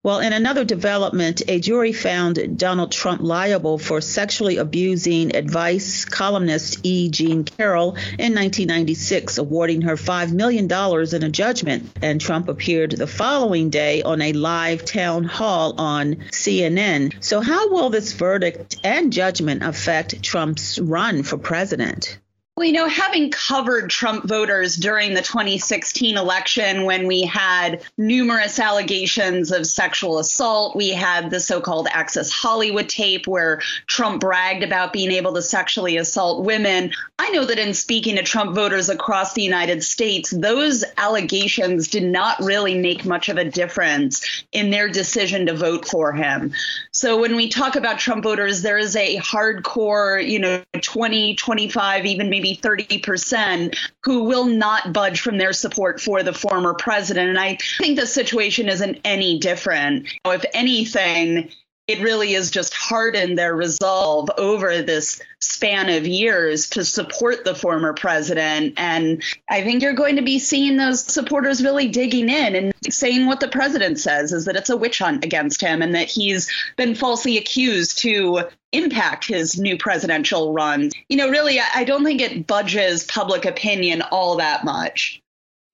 Well, 0.06 0.20
in 0.20 0.34
another 0.34 0.64
development, 0.64 1.42
a 1.48 1.60
jury 1.60 1.92
found 1.92 2.60
Donald 2.60 2.92
Trump 2.92 3.22
liable 3.24 3.80
for 3.80 4.02
sexually 4.02 4.58
abusing 4.58 5.36
advice 5.36 6.06
columnist 6.06 6.82
E. 6.84 7.10
Jean 7.10 7.44
Carroll 7.44 7.96
in 8.20 8.36
1996, 8.36 9.40
awarding 9.40 9.82
her 9.82 9.96
$5 9.96 10.32
million 10.32 10.66
in 10.66 11.24
a 11.24 11.30
judgment. 11.30 11.90
And 12.04 12.22
Trump 12.22 12.50
appeared 12.50 12.92
the 12.92 13.08
following 13.08 13.72
day 13.72 14.04
on 14.04 14.22
a 14.22 14.34
live 14.34 14.86
town 14.86 15.24
hall 15.24 15.74
on 15.80 16.18
CNN. 16.30 17.16
So, 17.24 17.42
how 17.42 17.72
will 17.72 17.90
this 17.90 18.14
verdict 18.14 18.78
and 18.84 19.12
judgment 19.12 19.64
affect 19.64 20.22
Trump's 20.22 20.78
run 20.78 21.24
for 21.24 21.40
president? 21.40 22.20
Well, 22.58 22.66
you 22.66 22.72
know, 22.72 22.88
having 22.88 23.32
covered 23.32 23.90
Trump 23.90 24.30
voters 24.30 24.78
during 24.78 25.14
the 25.14 25.22
2016 25.22 26.16
election 26.16 26.86
when 26.86 27.06
we 27.06 27.24
had 27.24 27.84
numerous 27.98 28.60
allegations 28.60 29.52
of 29.52 29.68
sexual 29.68 30.20
assault, 30.20 30.74
we 30.74 30.92
had 30.92 31.32
the 31.32 31.42
so 31.42 31.60
called 31.60 31.90
Access 31.92 32.32
Hollywood 32.32 32.88
tape 32.88 33.28
where 33.28 33.60
Trump 33.88 34.22
bragged 34.22 34.64
about 34.64 34.94
being 34.94 35.12
able 35.12 35.34
to 35.34 35.42
sexually 35.42 35.98
assault 35.98 36.46
women. 36.46 36.94
I 37.20 37.30
know 37.32 37.44
that 37.44 37.60
in 37.60 37.74
speaking 37.74 38.16
to 38.16 38.24
Trump 38.24 38.56
voters 38.56 38.88
across 38.88 39.34
the 39.34 39.44
United 39.44 39.84
States, 39.84 40.30
those 40.30 40.86
allegations 40.96 41.90
did 41.90 42.04
not 42.04 42.40
really 42.40 42.78
make 42.78 43.04
much 43.04 43.28
of 43.28 43.36
a 43.36 43.44
difference 43.44 44.46
in 44.54 44.70
their 44.70 44.88
decision 44.88 45.46
to 45.48 45.54
vote 45.54 45.86
for 45.86 46.14
him. 46.14 46.54
So 46.94 47.20
when 47.20 47.36
we 47.36 47.50
talk 47.50 47.76
about 47.76 48.00
Trump 48.00 48.24
voters, 48.24 48.62
there 48.62 48.78
is 48.78 48.96
a 48.96 49.18
hardcore, 49.18 50.26
you 50.26 50.40
know, 50.40 50.64
20, 50.82 51.36
25, 51.36 52.06
even 52.06 52.30
maybe 52.30 52.45
maybe 52.46 52.58
30% 52.58 53.78
who 54.04 54.24
will 54.24 54.46
not 54.46 54.94
budge 54.94 55.22
from 55.22 55.38
their 55.38 55.54
support 55.54 56.00
for 56.00 56.24
the 56.24 56.34
former 56.34 56.74
president. 56.74 57.30
And 57.30 57.40
I 57.40 57.58
think 57.80 58.00
the 58.00 58.08
situation 58.08 58.70
isn't 58.70 59.00
any 59.04 59.40
different. 59.40 60.08
If 60.26 60.46
anything, 60.54 61.50
it 61.88 62.02
really 62.02 62.34
is 62.34 62.50
just 62.50 62.74
hardened 62.74 63.38
their 63.38 63.56
resolve 63.56 64.30
over 64.38 64.82
this 64.82 65.22
span 65.40 65.90
of 65.90 66.08
years 66.08 66.70
to 66.72 66.84
support 66.84 67.46
the 67.46 67.54
former 67.54 67.94
president. 67.94 68.74
And 68.78 69.22
I 69.50 69.64
think 69.64 69.84
you're 69.84 69.94
going 69.94 70.16
to 70.16 70.24
be 70.24 70.40
seeing 70.40 70.78
those 70.78 71.02
supporters 71.02 71.64
really 71.64 71.88
digging 71.88 72.30
in 72.30 72.56
and 72.56 72.74
saying 72.90 73.28
what 73.28 73.40
the 73.40 73.48
president 73.48 74.00
says 74.00 74.34
is 74.34 74.46
that 74.46 74.56
it's 74.56 74.72
a 74.72 74.78
witch 74.78 75.00
hunt 75.00 75.24
against 75.24 75.62
him 75.62 75.84
and 75.84 75.94
that 75.94 76.10
he's 76.10 76.52
been 76.76 76.96
falsely 76.96 77.38
accused 77.38 78.00
to 78.00 78.42
impact 78.72 79.28
his 79.28 79.60
new 79.60 79.78
presidential 79.78 80.54
run. 80.54 80.90
You 81.08 81.18
know, 81.18 81.30
really, 81.30 81.60
I 81.60 81.84
don't 81.84 82.04
think 82.04 82.20
it 82.20 82.48
budges 82.48 83.04
public 83.04 83.46
opinion 83.46 84.02
all 84.02 84.38
that 84.38 84.66
much. 84.66 85.22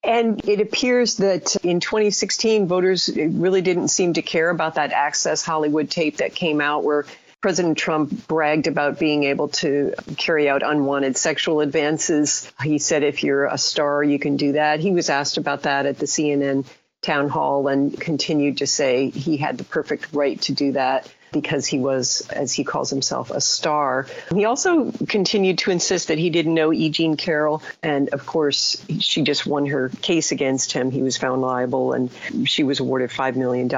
And 0.04 0.44
it 0.48 0.62
appears 0.62 1.18
that 1.18 1.56
in 1.58 1.80
2016, 1.80 2.68
voters 2.68 3.10
really 3.16 3.62
didn't 3.62 3.90
seem 3.90 4.14
to 4.14 4.22
care 4.22 4.50
about 4.50 4.76
that 4.76 4.92
Access 4.92 5.44
Hollywood 5.44 5.90
tape 5.92 6.18
that 6.18 6.34
came 6.34 6.60
out 6.60 6.84
where 6.84 7.06
President 7.40 7.78
Trump 7.78 8.28
bragged 8.28 8.68
about 8.68 9.00
being 9.00 9.24
able 9.26 9.50
to 9.50 9.94
carry 10.18 10.50
out 10.50 10.64
unwanted 10.64 11.18
sexual 11.18 11.60
advances. 11.60 12.52
He 12.64 12.78
said, 12.78 13.04
if 13.04 13.24
you're 13.24 13.46
a 13.46 13.58
star, 13.58 14.04
you 14.04 14.20
can 14.20 14.38
do 14.38 14.54
that. 14.54 14.80
He 14.80 14.92
was 14.92 15.10
asked 15.10 15.38
about 15.38 15.64
that 15.64 15.86
at 15.86 15.98
the 15.98 16.06
CNN 16.06 16.66
town 17.02 17.30
hall 17.30 17.68
and 17.68 18.00
continued 18.00 18.58
to 18.60 18.68
say 18.68 19.10
he 19.10 19.38
had 19.38 19.58
the 19.58 19.64
perfect 19.64 20.14
right 20.14 20.40
to 20.42 20.54
do 20.54 20.74
that 20.74 21.12
because 21.32 21.66
he 21.66 21.80
was, 21.80 22.28
as 22.30 22.54
he 22.54 22.64
calls 22.64 22.90
himself, 22.90 23.32
a 23.32 23.42
star. 23.42 24.08
He 24.34 24.46
also 24.46 24.92
continued 25.08 25.60
to 25.60 25.72
insist 25.72 26.10
that 26.10 26.18
he 26.18 26.30
didn't 26.30 26.54
know 26.54 26.74
E. 26.74 26.90
Jean 26.90 27.18
Carroll. 27.18 27.64
And 27.82 28.10
of 28.10 28.26
course, 28.26 28.84
she 29.00 29.22
just 29.22 29.46
won 29.46 29.66
her 29.68 29.90
case 30.02 30.32
against 30.32 30.72
him. 30.72 30.92
He 30.92 31.02
was 31.02 31.18
found 31.18 31.42
liable 31.42 31.94
and 31.94 32.10
she 32.46 32.64
was 32.64 32.80
awarded 32.80 33.10
$5 33.10 33.36
million. 33.36 33.70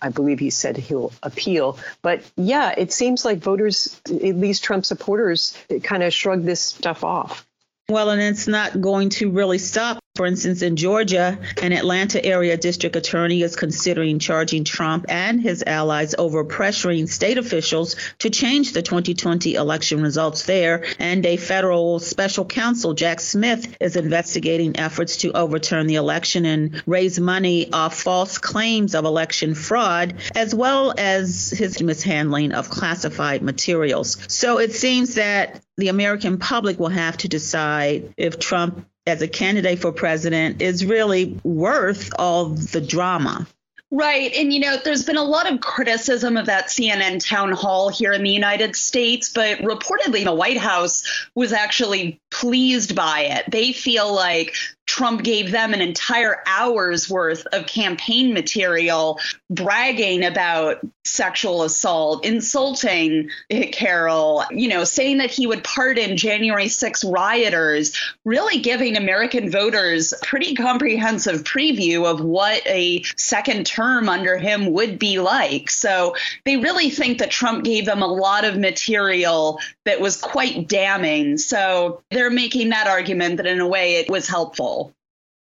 I 0.00 0.08
believe 0.08 0.38
he 0.38 0.50
said 0.50 0.76
he'll 0.76 1.12
appeal. 1.22 1.78
But 2.02 2.22
yeah, 2.36 2.74
it 2.76 2.92
seems 2.92 3.24
like 3.24 3.38
voters, 3.38 4.00
at 4.06 4.36
least 4.36 4.64
Trump 4.64 4.84
supporters, 4.84 5.56
kind 5.82 6.02
of 6.02 6.12
shrug 6.12 6.42
this 6.42 6.60
stuff 6.60 7.04
off. 7.04 7.46
Well, 7.88 8.10
and 8.10 8.22
it's 8.22 8.48
not 8.48 8.80
going 8.80 9.10
to 9.10 9.30
really 9.30 9.58
stop 9.58 10.01
for 10.14 10.26
instance, 10.26 10.60
in 10.60 10.76
Georgia, 10.76 11.38
an 11.62 11.72
Atlanta 11.72 12.22
area 12.22 12.58
district 12.58 12.96
attorney 12.96 13.40
is 13.40 13.56
considering 13.56 14.18
charging 14.18 14.62
Trump 14.62 15.06
and 15.08 15.40
his 15.40 15.64
allies 15.66 16.14
over 16.18 16.44
pressuring 16.44 17.08
state 17.08 17.38
officials 17.38 17.96
to 18.18 18.28
change 18.28 18.74
the 18.74 18.82
2020 18.82 19.54
election 19.54 20.02
results 20.02 20.44
there. 20.44 20.84
And 20.98 21.24
a 21.24 21.38
federal 21.38 21.98
special 21.98 22.44
counsel, 22.44 22.92
Jack 22.92 23.20
Smith, 23.20 23.74
is 23.80 23.96
investigating 23.96 24.78
efforts 24.78 25.16
to 25.18 25.32
overturn 25.32 25.86
the 25.86 25.94
election 25.94 26.44
and 26.44 26.82
raise 26.84 27.18
money 27.18 27.72
off 27.72 27.98
false 27.98 28.36
claims 28.36 28.94
of 28.94 29.06
election 29.06 29.54
fraud, 29.54 30.16
as 30.36 30.54
well 30.54 30.92
as 30.98 31.48
his 31.48 31.82
mishandling 31.82 32.52
of 32.52 32.68
classified 32.68 33.40
materials. 33.40 34.18
So 34.28 34.58
it 34.58 34.74
seems 34.74 35.14
that 35.14 35.62
the 35.78 35.88
American 35.88 36.36
public 36.36 36.78
will 36.78 36.88
have 36.90 37.16
to 37.18 37.28
decide 37.28 38.12
if 38.18 38.38
Trump 38.38 38.86
as 39.06 39.22
a 39.22 39.28
candidate 39.28 39.80
for 39.80 39.92
president 39.92 40.62
is 40.62 40.84
really 40.84 41.38
worth 41.42 42.10
all 42.18 42.50
the 42.50 42.80
drama. 42.80 43.46
Right. 43.94 44.32
And, 44.34 44.54
you 44.54 44.60
know, 44.60 44.78
there's 44.82 45.04
been 45.04 45.18
a 45.18 45.22
lot 45.22 45.52
of 45.52 45.60
criticism 45.60 46.38
of 46.38 46.46
that 46.46 46.68
CNN 46.68 47.22
town 47.22 47.52
hall 47.52 47.90
here 47.90 48.12
in 48.14 48.22
the 48.22 48.30
United 48.30 48.74
States, 48.74 49.28
but 49.28 49.58
reportedly 49.58 50.24
the 50.24 50.34
White 50.34 50.56
House 50.56 51.28
was 51.34 51.52
actually 51.52 52.18
pleased 52.30 52.96
by 52.96 53.20
it. 53.20 53.50
They 53.50 53.72
feel 53.72 54.14
like 54.14 54.54
Trump 54.92 55.22
gave 55.22 55.52
them 55.52 55.72
an 55.72 55.80
entire 55.80 56.42
hour's 56.46 57.08
worth 57.08 57.46
of 57.46 57.66
campaign 57.66 58.34
material 58.34 59.18
bragging 59.48 60.22
about 60.22 60.80
sexual 61.06 61.62
assault, 61.62 62.26
insulting 62.26 63.30
Carroll, 63.72 64.44
you 64.50 64.68
know, 64.68 64.84
saying 64.84 65.16
that 65.16 65.30
he 65.30 65.46
would 65.46 65.64
pardon 65.64 66.18
January 66.18 66.68
6 66.68 67.04
rioters, 67.04 67.98
really 68.26 68.60
giving 68.60 68.98
American 68.98 69.50
voters 69.50 70.12
a 70.12 70.18
pretty 70.26 70.54
comprehensive 70.54 71.42
preview 71.44 72.04
of 72.04 72.20
what 72.20 72.60
a 72.66 73.02
second 73.16 73.64
term 73.64 74.10
under 74.10 74.36
him 74.36 74.72
would 74.72 74.98
be 74.98 75.18
like. 75.18 75.70
So 75.70 76.14
they 76.44 76.58
really 76.58 76.90
think 76.90 77.16
that 77.18 77.30
Trump 77.30 77.64
gave 77.64 77.86
them 77.86 78.02
a 78.02 78.06
lot 78.06 78.44
of 78.44 78.58
material 78.58 79.58
that 79.86 80.02
was 80.02 80.18
quite 80.18 80.68
damning. 80.68 81.38
So 81.38 82.02
they're 82.10 82.30
making 82.30 82.68
that 82.70 82.88
argument 82.88 83.38
that 83.38 83.46
in 83.46 83.58
a 83.60 83.66
way 83.66 83.94
it 83.94 84.10
was 84.10 84.28
helpful. 84.28 84.81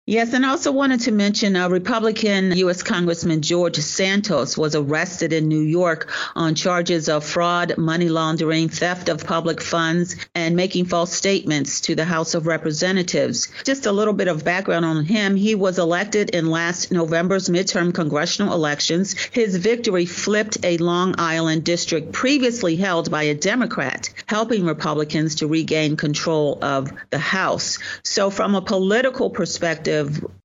Yes, 0.10 0.32
and 0.32 0.46
I 0.46 0.52
also 0.52 0.72
wanted 0.72 1.02
to 1.02 1.12
mention 1.12 1.58
uh, 1.58 1.68
Republican 1.68 2.56
U.S. 2.56 2.82
Congressman 2.82 3.42
George 3.42 3.76
Santos 3.76 4.58
was 4.58 4.74
arrested 4.74 5.34
in 5.34 5.50
New 5.50 5.60
York 5.60 6.10
on 6.34 6.56
charges 6.56 7.10
of 7.10 7.26
fraud, 7.26 7.78
money 7.78 8.08
laundering, 8.08 8.70
theft 8.70 9.10
of 9.10 9.26
public 9.28 9.62
funds, 9.62 10.16
and 10.34 10.56
making 10.56 10.86
false 10.86 11.12
statements 11.12 11.82
to 11.82 11.96
the 11.96 12.06
House 12.06 12.36
of 12.36 12.48
Representatives. 12.48 13.50
Just 13.66 13.86
a 13.86 13.92
little 13.92 14.14
bit 14.14 14.30
of 14.30 14.46
background 14.46 14.86
on 14.86 15.04
him. 15.04 15.36
He 15.36 15.56
was 15.56 15.78
elected 15.78 16.30
in 16.30 16.50
last 16.50 16.90
November's 16.90 17.50
midterm 17.50 17.94
congressional 17.94 18.54
elections. 18.54 19.14
His 19.34 19.58
victory 19.58 20.06
flipped 20.06 20.58
a 20.64 20.78
Long 20.78 21.16
Island 21.18 21.66
district 21.66 22.14
previously 22.14 22.78
held 22.78 23.12
by 23.12 23.24
a 23.24 23.36
Democrat, 23.36 24.10
helping 24.26 24.66
Republicans 24.66 25.36
to 25.36 25.48
regain 25.48 25.98
control 25.98 26.60
of 26.62 26.94
the 27.10 27.20
House. 27.20 27.80
So, 28.04 28.30
from 28.30 28.56
a 28.56 28.62
political 28.62 29.30
perspective, 29.30 29.97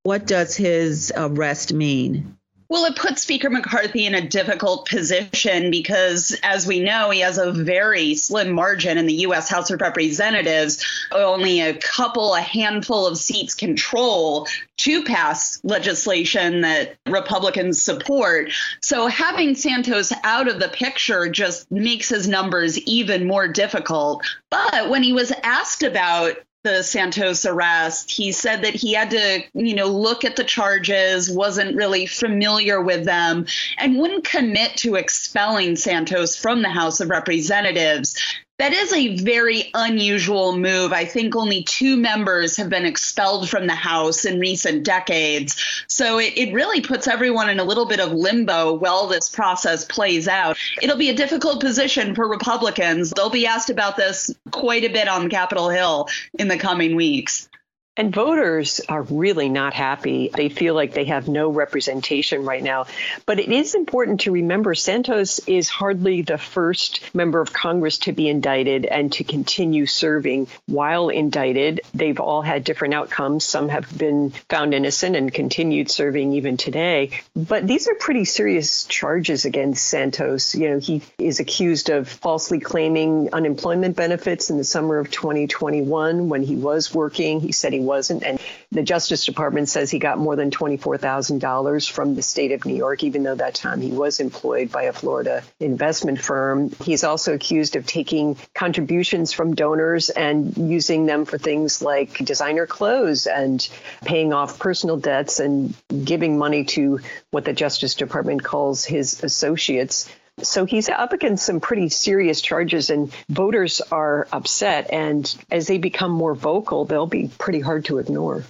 what 0.02 0.26
does 0.26 0.56
his 0.56 1.12
arrest 1.16 1.72
mean? 1.72 2.36
Well, 2.72 2.86
it 2.86 2.96
puts 2.96 3.20
Speaker 3.20 3.50
McCarthy 3.50 4.06
in 4.06 4.14
a 4.14 4.26
difficult 4.26 4.88
position 4.88 5.70
because, 5.70 6.34
as 6.42 6.66
we 6.66 6.80
know, 6.80 7.10
he 7.10 7.20
has 7.20 7.36
a 7.36 7.52
very 7.52 8.14
slim 8.14 8.50
margin 8.50 8.96
in 8.96 9.04
the 9.04 9.12
U.S. 9.26 9.50
House 9.50 9.70
of 9.70 9.82
Representatives, 9.82 10.82
only 11.12 11.60
a 11.60 11.74
couple, 11.74 12.34
a 12.34 12.40
handful 12.40 13.06
of 13.06 13.18
seats 13.18 13.52
control 13.52 14.48
to 14.78 15.04
pass 15.04 15.60
legislation 15.64 16.62
that 16.62 16.96
Republicans 17.06 17.82
support. 17.82 18.50
So 18.80 19.06
having 19.06 19.54
Santos 19.54 20.10
out 20.24 20.48
of 20.48 20.58
the 20.58 20.68
picture 20.68 21.28
just 21.28 21.70
makes 21.70 22.08
his 22.08 22.26
numbers 22.26 22.78
even 22.78 23.26
more 23.26 23.48
difficult. 23.48 24.24
But 24.50 24.88
when 24.88 25.02
he 25.02 25.12
was 25.12 25.30
asked 25.42 25.82
about 25.82 26.36
the 26.62 26.82
Santos 26.82 27.44
arrest, 27.44 28.10
he 28.10 28.32
said 28.32 28.62
that 28.62 28.74
he 28.74 28.92
had 28.94 29.10
to, 29.10 29.42
you 29.54 29.74
know, 29.74 29.88
look 29.88 30.24
at 30.24 30.36
the 30.36 30.44
charges, 30.44 31.30
wasn't 31.30 31.76
really 31.76 32.06
familiar 32.06 32.80
with 32.80 33.04
them, 33.04 33.46
and 33.78 33.98
wouldn't 33.98 34.24
commit 34.24 34.76
to 34.78 34.94
expelling 34.94 35.76
Santos 35.76 36.36
from 36.36 36.62
the 36.62 36.68
House 36.68 37.00
of 37.00 37.10
Representatives. 37.10 38.16
That 38.58 38.72
is 38.72 38.92
a 38.92 39.16
very 39.16 39.70
unusual 39.74 40.56
move. 40.56 40.92
I 40.92 41.04
think 41.04 41.34
only 41.34 41.64
two 41.64 41.96
members 41.96 42.56
have 42.58 42.68
been 42.68 42.84
expelled 42.84 43.48
from 43.48 43.66
the 43.66 43.74
House 43.74 44.24
in 44.24 44.38
recent 44.38 44.84
decades. 44.84 45.84
So 45.88 46.18
it, 46.18 46.34
it 46.36 46.52
really 46.52 46.80
puts 46.80 47.08
everyone 47.08 47.48
in 47.48 47.58
a 47.58 47.64
little 47.64 47.86
bit 47.86 47.98
of 47.98 48.12
limbo 48.12 48.74
while 48.74 49.08
this 49.08 49.28
process 49.28 49.84
plays 49.84 50.28
out. 50.28 50.56
It'll 50.80 50.98
be 50.98 51.10
a 51.10 51.14
difficult 51.14 51.60
position 51.60 52.14
for 52.14 52.28
Republicans. 52.28 53.10
They'll 53.10 53.30
be 53.30 53.46
asked 53.46 53.70
about 53.70 53.96
this 53.96 54.32
quite 54.52 54.84
a 54.84 54.92
bit 54.92 55.08
on 55.08 55.28
Capitol 55.28 55.68
Hill 55.68 56.08
in 56.38 56.48
the 56.48 56.58
coming 56.58 56.94
weeks. 56.94 57.48
And 57.94 58.14
voters 58.14 58.80
are 58.88 59.02
really 59.02 59.50
not 59.50 59.74
happy. 59.74 60.30
They 60.34 60.48
feel 60.48 60.74
like 60.74 60.94
they 60.94 61.04
have 61.04 61.28
no 61.28 61.50
representation 61.50 62.46
right 62.46 62.62
now. 62.62 62.86
But 63.26 63.38
it 63.38 63.52
is 63.52 63.74
important 63.74 64.20
to 64.20 64.32
remember 64.32 64.74
Santos 64.74 65.40
is 65.40 65.68
hardly 65.68 66.22
the 66.22 66.38
first 66.38 67.14
member 67.14 67.38
of 67.38 67.52
Congress 67.52 67.98
to 67.98 68.12
be 68.12 68.30
indicted 68.30 68.86
and 68.86 69.12
to 69.12 69.24
continue 69.24 69.84
serving 69.84 70.48
while 70.64 71.10
indicted. 71.10 71.82
They've 71.92 72.18
all 72.18 72.40
had 72.40 72.64
different 72.64 72.94
outcomes. 72.94 73.44
Some 73.44 73.68
have 73.68 73.98
been 73.98 74.30
found 74.48 74.72
innocent 74.72 75.14
and 75.14 75.30
continued 75.30 75.90
serving 75.90 76.32
even 76.32 76.56
today. 76.56 77.10
But 77.36 77.66
these 77.66 77.88
are 77.88 77.94
pretty 77.94 78.24
serious 78.24 78.84
charges 78.84 79.44
against 79.44 79.86
Santos. 79.86 80.54
You 80.54 80.70
know, 80.70 80.78
he 80.78 81.02
is 81.18 81.40
accused 81.40 81.90
of 81.90 82.08
falsely 82.08 82.58
claiming 82.58 83.34
unemployment 83.34 83.96
benefits 83.96 84.48
in 84.48 84.56
the 84.56 84.64
summer 84.64 84.98
of 84.98 85.10
2021 85.10 86.30
when 86.30 86.42
he 86.42 86.56
was 86.56 86.94
working. 86.94 87.40
He 87.40 87.52
said 87.52 87.74
he 87.74 87.81
wasn't. 87.82 88.22
And 88.22 88.40
the 88.70 88.82
Justice 88.82 89.24
Department 89.24 89.68
says 89.68 89.90
he 89.90 89.98
got 89.98 90.18
more 90.18 90.36
than 90.36 90.50
$24,000 90.50 91.90
from 91.90 92.14
the 92.14 92.22
state 92.22 92.52
of 92.52 92.64
New 92.64 92.74
York, 92.74 93.04
even 93.04 93.22
though 93.22 93.34
that 93.34 93.54
time 93.54 93.80
he 93.80 93.90
was 93.90 94.20
employed 94.20 94.72
by 94.72 94.84
a 94.84 94.92
Florida 94.92 95.42
investment 95.60 96.20
firm. 96.20 96.70
He's 96.82 97.04
also 97.04 97.34
accused 97.34 97.76
of 97.76 97.86
taking 97.86 98.36
contributions 98.54 99.32
from 99.32 99.54
donors 99.54 100.10
and 100.10 100.56
using 100.56 101.06
them 101.06 101.24
for 101.24 101.38
things 101.38 101.82
like 101.82 102.18
designer 102.18 102.66
clothes 102.66 103.26
and 103.26 103.68
paying 104.04 104.32
off 104.32 104.58
personal 104.58 104.96
debts 104.96 105.40
and 105.40 105.74
giving 106.04 106.38
money 106.38 106.64
to 106.64 107.00
what 107.30 107.44
the 107.44 107.52
Justice 107.52 107.94
Department 107.94 108.42
calls 108.42 108.84
his 108.84 109.22
associates. 109.22 110.08
So 110.40 110.64
he's 110.64 110.88
up 110.88 111.12
against 111.12 111.44
some 111.44 111.60
pretty 111.60 111.88
serious 111.88 112.40
charges, 112.40 112.90
and 112.90 113.12
voters 113.28 113.80
are 113.80 114.26
upset. 114.32 114.92
And 114.92 115.32
as 115.50 115.66
they 115.66 115.78
become 115.78 116.10
more 116.10 116.34
vocal, 116.34 116.84
they'll 116.84 117.06
be 117.06 117.30
pretty 117.38 117.60
hard 117.60 117.84
to 117.86 117.98
ignore. 117.98 118.44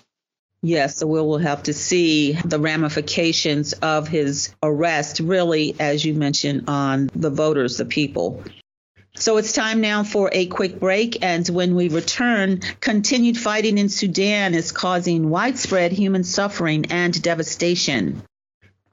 Yes, 0.63 0.99
so 0.99 1.09
we'll 1.09 1.39
have 1.39 1.65
to 1.65 1.75
see 1.75 2.35
the 2.35 2.61
ramifications 2.61 3.73
of 3.73 4.07
his 4.07 4.55
arrest, 4.63 5.19
really, 5.19 5.75
as 5.81 6.05
you 6.05 6.15
mentioned, 6.15 6.65
on 6.69 7.11
the 7.17 7.31
voters, 7.31 7.79
the 7.79 7.85
people. 7.85 8.45
So 9.17 9.37
it's 9.37 9.53
time 9.53 9.81
now 9.81 10.05
for 10.05 10.31
a 10.33 10.47
quick 10.47 10.79
break. 10.79 11.23
And 11.23 11.47
when 11.49 11.75
we 11.75 11.89
return, 11.89 12.61
continued 12.81 13.37
fighting 13.37 13.77
in 13.77 13.89
Sudan 13.89 14.55
is 14.55 14.73
causing 14.73 15.29
widespread 15.29 15.93
human 15.93 16.23
suffering 16.23 16.87
and 16.91 17.21
devastation. 17.21 18.23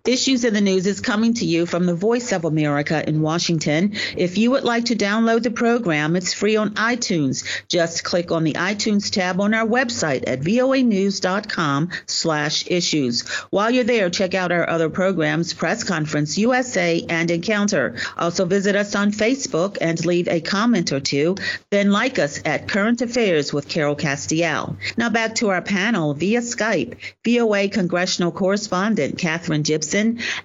Issues 0.10 0.44
in 0.44 0.56
the 0.56 0.62
News 0.62 0.88
is 0.88 1.02
coming 1.02 1.36
to 1.36 1.46
you 1.46 1.68
from 1.68 1.86
the 1.86 1.94
Voice 1.94 2.32
of 2.32 2.44
America 2.44 3.08
in 3.08 3.22
Washington. 3.22 3.94
If 4.18 4.40
you 4.40 4.50
would 4.50 4.64
like 4.64 4.86
to 4.86 4.96
download 4.96 5.44
the 5.44 5.52
program, 5.52 6.16
it's 6.16 6.34
free 6.34 6.56
on 6.56 6.72
iTunes. 6.72 7.46
Just 7.68 8.04
click 8.04 8.32
on 8.32 8.44
the 8.44 8.54
iTunes 8.54 9.12
tab 9.12 9.40
on 9.40 9.54
our 9.54 9.68
website 9.68 10.24
at 10.26 10.42
voanews.com 10.42 11.92
slash 12.08 12.64
issues. 12.66 13.30
While 13.52 13.70
you're 13.70 13.84
there, 13.84 14.10
check 14.10 14.34
out 14.34 14.52
our 14.52 14.68
other 14.68 14.90
programs, 14.90 15.54
Press 15.54 15.84
Conference 15.84 16.40
USA 16.40 17.06
and 17.08 17.30
Encounter. 17.30 17.96
Also 18.18 18.46
visit 18.46 18.76
us 18.76 18.96
on 18.96 19.12
Facebook 19.12 19.78
and 19.80 20.04
leave 20.08 20.28
a 20.28 20.42
comment 20.42 20.92
or 20.92 21.00
two. 21.00 21.36
Then 21.70 21.92
like 21.92 22.18
us 22.18 22.42
at 22.46 22.68
Current 22.68 23.04
Affairs 23.04 23.54
with 23.54 23.70
Carol 23.70 23.96
Castiel. 23.96 24.76
Now 24.98 25.10
back 25.12 25.36
to 25.36 25.50
our 25.50 25.62
panel 25.62 26.16
via 26.16 26.40
Skype. 26.42 26.98
VOA 27.24 27.70
congressional 27.70 28.32
correspondent 28.32 29.20
Katherine 29.20 29.62
Gypson 29.62 29.99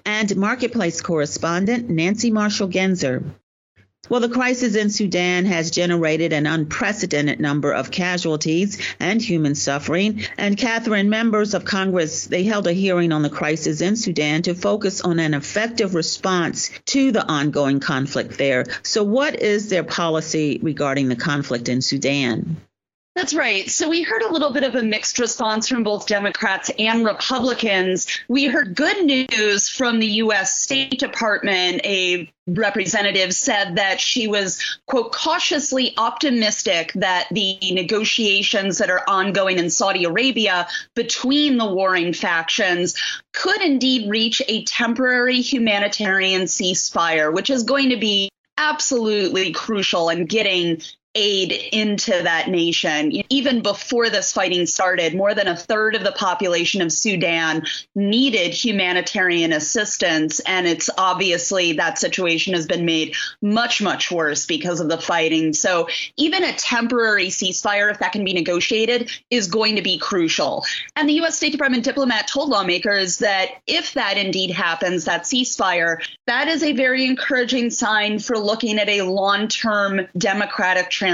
And 0.05 0.35
Marketplace 0.35 1.01
correspondent 1.01 1.89
Nancy 1.89 2.31
Marshall 2.31 2.69
Genzer. 2.69 3.23
Well, 4.07 4.19
the 4.19 4.29
crisis 4.29 4.75
in 4.75 4.91
Sudan 4.91 5.45
has 5.45 5.71
generated 5.71 6.31
an 6.31 6.45
unprecedented 6.45 7.39
number 7.39 7.71
of 7.71 7.89
casualties 7.89 8.77
and 8.99 9.19
human 9.19 9.55
suffering. 9.55 10.21
And 10.37 10.57
Katherine, 10.57 11.09
members 11.09 11.55
of 11.55 11.65
Congress, 11.65 12.25
they 12.25 12.43
held 12.43 12.67
a 12.67 12.73
hearing 12.73 13.11
on 13.11 13.23
the 13.23 13.31
crisis 13.31 13.81
in 13.81 13.95
Sudan 13.95 14.43
to 14.43 14.53
focus 14.53 15.01
on 15.01 15.17
an 15.17 15.33
effective 15.33 15.95
response 15.95 16.69
to 16.87 17.11
the 17.11 17.25
ongoing 17.25 17.79
conflict 17.79 18.37
there. 18.37 18.65
So, 18.83 19.03
what 19.03 19.41
is 19.41 19.69
their 19.69 19.83
policy 19.83 20.59
regarding 20.61 21.07
the 21.09 21.15
conflict 21.15 21.67
in 21.67 21.81
Sudan? 21.81 22.57
That's 23.15 23.33
right. 23.33 23.69
So 23.71 23.87
we 23.87 24.03
heard 24.03 24.23
a 24.23 24.31
little 24.31 24.51
bit 24.51 24.63
of 24.63 24.75
a 24.75 24.83
mixed 24.83 25.19
response 25.19 25.69
from 25.69 25.83
both 25.83 26.05
Democrats 26.05 26.69
and 26.77 27.05
Republicans. 27.05 28.07
We 28.27 28.45
heard 28.47 28.75
good 28.75 29.05
news 29.05 29.69
from 29.69 29.99
the 29.99 30.07
U.S. 30.07 30.59
State 30.59 30.99
Department. 30.99 31.79
A 31.85 32.29
representative 32.45 33.33
said 33.33 33.77
that 33.77 34.01
she 34.01 34.27
was, 34.27 34.79
quote, 34.85 35.13
cautiously 35.13 35.93
optimistic 35.95 36.91
that 36.95 37.29
the 37.31 37.57
negotiations 37.71 38.79
that 38.79 38.89
are 38.89 39.05
ongoing 39.07 39.59
in 39.59 39.69
Saudi 39.69 40.03
Arabia 40.03 40.67
between 40.93 41.55
the 41.57 41.65
warring 41.65 42.11
factions 42.11 42.95
could 43.31 43.61
indeed 43.61 44.09
reach 44.09 44.41
a 44.49 44.65
temporary 44.65 45.39
humanitarian 45.39 46.43
ceasefire, 46.43 47.33
which 47.33 47.49
is 47.49 47.63
going 47.63 47.91
to 47.91 47.97
be 47.97 48.29
absolutely 48.57 49.53
crucial 49.53 50.09
in 50.09 50.25
getting 50.25 50.81
aid 51.15 51.51
into 51.71 52.11
that 52.11 52.49
nation. 52.49 53.11
Even 53.29 53.61
before 53.61 54.09
this 54.09 54.33
fighting 54.33 54.65
started, 54.65 55.15
more 55.15 55.33
than 55.33 55.47
a 55.47 55.55
third 55.55 55.95
of 55.95 56.03
the 56.03 56.11
population 56.11 56.81
of 56.81 56.91
Sudan 56.91 57.63
needed 57.95 58.53
humanitarian 58.53 59.53
assistance. 59.53 60.39
And 60.41 60.67
it's 60.67 60.89
obviously 60.97 61.73
that 61.73 61.97
situation 61.97 62.53
has 62.53 62.67
been 62.67 62.85
made 62.85 63.15
much, 63.41 63.81
much 63.81 64.11
worse 64.11 64.45
because 64.45 64.79
of 64.79 64.89
the 64.89 64.97
fighting. 64.97 65.53
So 65.53 65.87
even 66.17 66.43
a 66.43 66.53
temporary 66.53 67.27
ceasefire, 67.27 67.89
if 67.89 67.99
that 67.99 68.11
can 68.11 68.25
be 68.25 68.33
negotiated, 68.33 69.09
is 69.29 69.47
going 69.47 69.77
to 69.77 69.81
be 69.81 69.97
crucial. 69.97 70.65
And 70.95 71.07
the 71.07 71.13
U.S. 71.13 71.37
State 71.37 71.51
Department 71.51 71.83
diplomat 71.83 72.27
told 72.27 72.49
lawmakers 72.49 73.19
that 73.19 73.49
if 73.67 73.93
that 73.93 74.17
indeed 74.17 74.51
happens, 74.51 75.05
that 75.05 75.23
ceasefire, 75.23 76.05
that 76.27 76.47
is 76.47 76.63
a 76.63 76.73
very 76.73 77.05
encouraging 77.05 77.69
sign 77.69 78.19
for 78.19 78.37
looking 78.37 78.79
at 78.79 78.89
a 78.89 79.03
long 79.03 79.47
term 79.47 80.07
democratic 80.17 80.89
transition, 80.89 81.04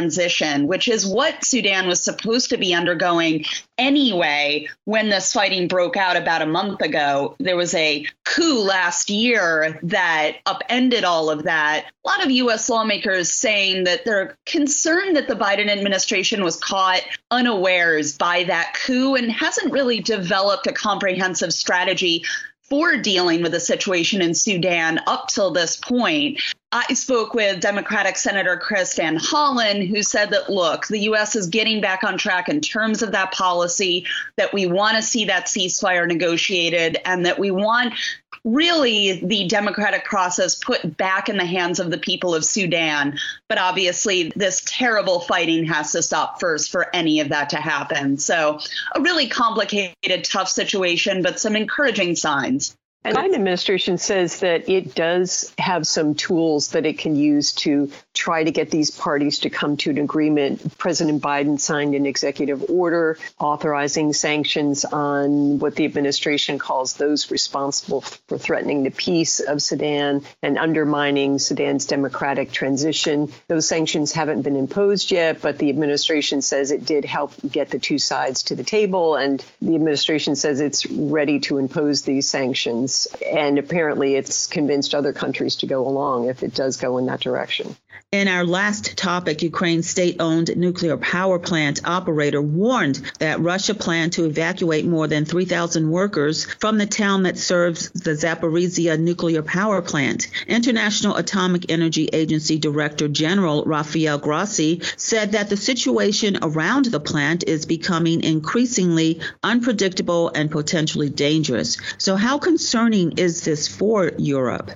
which 0.67 0.88
is 0.88 1.06
what 1.06 1.43
Sudan 1.43 1.88
was 1.88 2.04
supposed 2.04 2.49
to 2.49 2.58
be 2.58 2.73
undergoing 2.73 3.45
anyway 3.77 4.67
when 4.86 5.10
this 5.10 5.34
fighting 5.34 5.67
broke 5.67 5.97
out 5.97 6.15
about 6.15 6.41
a 6.41 6.45
month 6.45 6.82
ago. 6.82 7.36
There 7.39 7.58
was 7.58 7.73
a 7.73 8.06
coup 8.25 8.60
last 8.60 9.10
year 9.10 9.80
that 9.84 10.38
upended 10.45 11.04
all 11.04 11.30
of 11.30 11.43
that. 11.43 11.86
A 12.06 12.08
lot 12.08 12.23
of 12.23 12.32
U.S. 12.32 12.69
lawmakers 12.69 13.32
saying 13.32 13.84
that 13.86 14.06
they're 14.06 14.38
concerned 14.45 15.15
that 15.15 15.27
the 15.27 15.36
Biden 15.36 15.69
administration 15.69 16.43
was 16.43 16.58
caught 16.58 17.01
unawares 17.32 18.17
by 18.17 18.43
that 18.45 18.77
coup 18.86 19.15
and 19.15 19.32
hasn't 19.32 19.71
really 19.71 19.99
developed 19.99 20.67
a 20.67 20.73
comprehensive 20.73 21.54
strategy 21.54 22.23
for 22.72 22.96
dealing 22.96 23.44
with 23.44 23.52
the 23.52 23.60
situation 23.60 24.22
in 24.22 24.34
Sudan 24.34 25.02
up 25.06 25.28
till 25.28 25.52
this 25.52 25.76
point. 25.76 26.40
I 26.72 26.94
spoke 26.94 27.34
with 27.34 27.60
Democratic 27.60 28.16
Senator 28.16 28.56
Chris 28.56 28.96
Van 28.96 29.18
Hollen, 29.18 29.86
who 29.86 30.02
said 30.02 30.30
that, 30.30 30.50
look, 30.50 30.88
the 30.88 31.00
U.S. 31.00 31.36
is 31.36 31.48
getting 31.48 31.82
back 31.82 32.06
on 32.06 32.18
track 32.18 32.48
in 32.48 32.62
terms 32.62 33.04
of 33.04 33.12
that 33.12 33.34
policy, 33.34 34.06
that 34.38 34.54
we 34.54 34.68
want 34.68 34.96
to 34.96 35.04
see 35.04 35.26
that 35.26 35.48
ceasefire 35.48 36.08
negotiated, 36.08 36.98
and 37.04 37.26
that 37.26 37.38
we 37.38 37.52
want 37.52 37.94
really 38.43 39.23
the 39.23 39.47
democratic 39.47 40.06
process 40.06 40.56
put 40.56 40.97
back 40.97 41.30
in 41.30 41.38
the 41.38 41.45
hands 41.45 41.80
of 41.80 41.91
the 41.91 41.97
people 41.97 42.34
of 42.34 42.43
Sudan. 42.43 43.17
But 43.47 43.58
obviously, 43.58 44.32
this 44.36 44.62
terrible 44.65 45.19
fighting 45.21 45.65
has 45.65 45.91
to 45.91 46.01
stop 46.01 46.39
first 46.39 46.71
for 46.71 46.93
any 46.95 47.19
of 47.19 47.30
that 47.30 47.49
to 47.49 47.58
happen. 47.58 48.17
So, 48.17 48.60
a 48.95 49.01
really 49.01 49.27
complicated, 49.27 50.23
tough 50.23 50.49
situation, 50.49 51.21
but 51.21 51.39
some 51.39 51.56
encouraging 51.56 52.15
signs. 52.15 52.75
And 53.04 53.16
the 53.16 53.20
Biden 53.20 53.34
administration 53.34 53.98
says 53.98 54.42
that 54.42 54.70
it 54.70 54.94
does 54.94 55.52
have 55.58 55.88
some 55.88 56.14
tools 56.14 56.70
that 56.72 56.86
it 56.86 57.00
can 57.00 57.16
use 57.16 57.52
to 57.54 57.92
try 58.14 58.44
to 58.44 58.52
get 58.52 58.70
these 58.70 58.92
parties 58.92 59.40
to 59.40 59.50
come 59.50 59.76
to 59.78 59.90
an 59.90 59.98
agreement. 59.98 60.78
President 60.78 61.20
Biden 61.24 61.60
signed 61.60 61.96
an 61.96 62.06
executive 62.06 62.70
order 62.70 63.18
authorizing 63.40 64.14
sanctions 64.14 64.86
on 64.86 65.58
what 65.58 65.76
the 65.76 65.86
administration 65.86 66.60
calls 66.60 66.94
those 66.94 67.32
responsible 67.32 68.02
for 68.02 68.38
threatening 68.38 68.84
the 68.84 68.92
peace 68.92 69.40
of 69.40 69.64
Sudan 69.64 70.22
and 70.44 70.60
undermining 70.60 71.40
Sudan's 71.40 71.86
democratic 71.86 72.52
transition. 72.52 73.32
Those 73.48 73.68
sanctions 73.68 74.12
haven't 74.12 74.44
been 74.44 74.56
imposed 74.56 75.10
yet, 75.10 75.42
but 75.42 75.58
the 75.58 75.70
administration 75.70 76.44
says 76.44 76.70
it 76.70 76.86
did 76.86 77.06
help 77.06 77.34
get 77.50 77.72
the 77.72 77.80
two 77.80 77.98
sides 77.98 78.44
to 78.44 78.56
the 78.56 78.64
table, 78.64 79.16
and 79.16 79.44
the 79.60 79.74
administration 79.74 80.36
says 80.36 80.62
it's 80.62 80.86
ready 80.86 81.40
to 81.40 81.58
impose 81.58 82.04
these 82.04 82.30
sanctions 82.30 82.90
and 83.25 83.58
apparently 83.60 84.15
it's 84.15 84.47
convinced 84.47 84.93
other 84.93 85.13
countries 85.13 85.58
to 85.58 85.67
go 85.67 85.88
along 85.88 86.30
if 86.30 86.43
it 86.43 86.54
does 86.54 86.77
go 86.77 86.97
in 86.97 87.06
that 87.08 87.21
direction. 87.21 87.75
In 88.13 88.28
our 88.28 88.43
last 88.43 88.97
topic, 88.97 89.41
Ukraine's 89.41 89.89
state 89.89 90.17
owned 90.19 90.58
nuclear 90.58 90.97
power 90.97 91.39
plant 91.39 91.80
operator 91.86 92.41
warned 92.41 93.02
that 93.19 93.39
Russia 93.39 93.74
planned 93.74 94.12
to 94.13 94.26
evacuate 94.26 94.84
more 94.84 95.08
than 95.08 95.24
3,000 95.24 95.89
workers 95.89 96.43
from 96.43 96.78
the 96.78 96.86
town 96.86 97.24
that 97.24 97.38
serves 97.38 97.89
the 97.91 98.12
Zaporizhia 98.12 99.00
nuclear 99.00 99.41
power 99.41 99.82
plant. 99.82 100.28
International 100.45 101.15
Atomic 101.15 101.71
Energy 101.71 102.10
Agency 102.12 102.60
Director 102.60 103.08
General 103.08 103.63
Rafael 103.63 104.17
Grossi 104.17 104.82
said 104.97 105.32
that 105.32 105.50
the 105.50 105.56
situation 105.56 106.38
around 106.41 106.88
the 106.88 107.00
plant 107.00 107.45
is 107.47 107.65
becoming 107.65 108.26
increasingly 108.26 109.21
unpredictable 109.41 110.28
and 110.36 110.52
potentially 110.52 111.10
dangerous. 111.10 111.78
So, 111.97 112.17
how 112.17 112.39
concerning 112.39 113.13
is 113.13 113.45
this 113.45 113.69
for 113.69 114.12
Europe? 114.17 114.71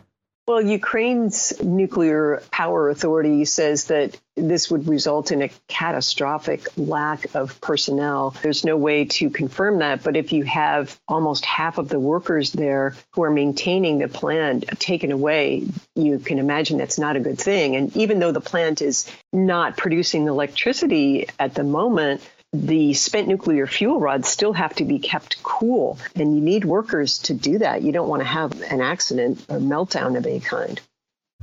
Well, 0.48 0.62
Ukraine's 0.62 1.60
nuclear 1.64 2.44
power 2.52 2.90
authority 2.90 3.46
says 3.46 3.86
that 3.86 4.16
this 4.36 4.70
would 4.70 4.88
result 4.88 5.32
in 5.32 5.42
a 5.42 5.50
catastrophic 5.68 6.68
lack 6.78 7.34
of 7.34 7.60
personnel. 7.62 8.36
There's 8.44 8.64
no 8.64 8.78
way 8.78 9.06
to 9.06 9.32
confirm 9.32 9.80
that, 9.80 10.04
but 10.04 10.16
if 10.16 10.34
you 10.34 10.44
have 10.44 11.00
almost 11.08 11.46
half 11.46 11.80
of 11.80 11.90
the 11.90 12.00
workers 12.00 12.52
there 12.52 12.96
who 13.14 13.24
are 13.24 13.32
maintaining 13.32 13.98
the 13.98 14.08
plant 14.08 14.66
taken 14.78 15.12
away, 15.12 15.64
you 15.96 16.20
can 16.20 16.38
imagine 16.38 16.78
that's 16.78 17.00
not 17.00 17.16
a 17.16 17.22
good 17.22 17.40
thing. 17.40 17.76
And 17.76 17.98
even 17.98 18.20
though 18.20 18.32
the 18.32 18.40
plant 18.42 18.84
is 18.84 19.12
not 19.34 19.78
producing 19.78 20.28
electricity 20.28 21.28
at 21.40 21.56
the 21.56 21.64
moment, 21.64 22.22
the 22.56 22.94
spent 22.94 23.28
nuclear 23.28 23.68
fuel 23.68 24.00
rods 24.00 24.28
still 24.28 24.54
have 24.54 24.76
to 24.76 24.86
be 24.86 25.00
kept 25.00 25.41
cool, 25.44 25.98
and 26.15 26.36
you 26.36 26.41
need 26.41 26.65
workers 26.65 27.20
to 27.20 27.34
do 27.34 27.60
that. 27.60 27.82
You 27.82 27.91
don't 27.91 28.10
want 28.10 28.22
to 28.22 28.28
have 28.28 28.62
an 28.62 28.82
accident 28.82 29.46
or 29.50 29.60
meltdown 29.60 30.18
of 30.18 30.26
any 30.26 30.39
kind. 30.39 30.80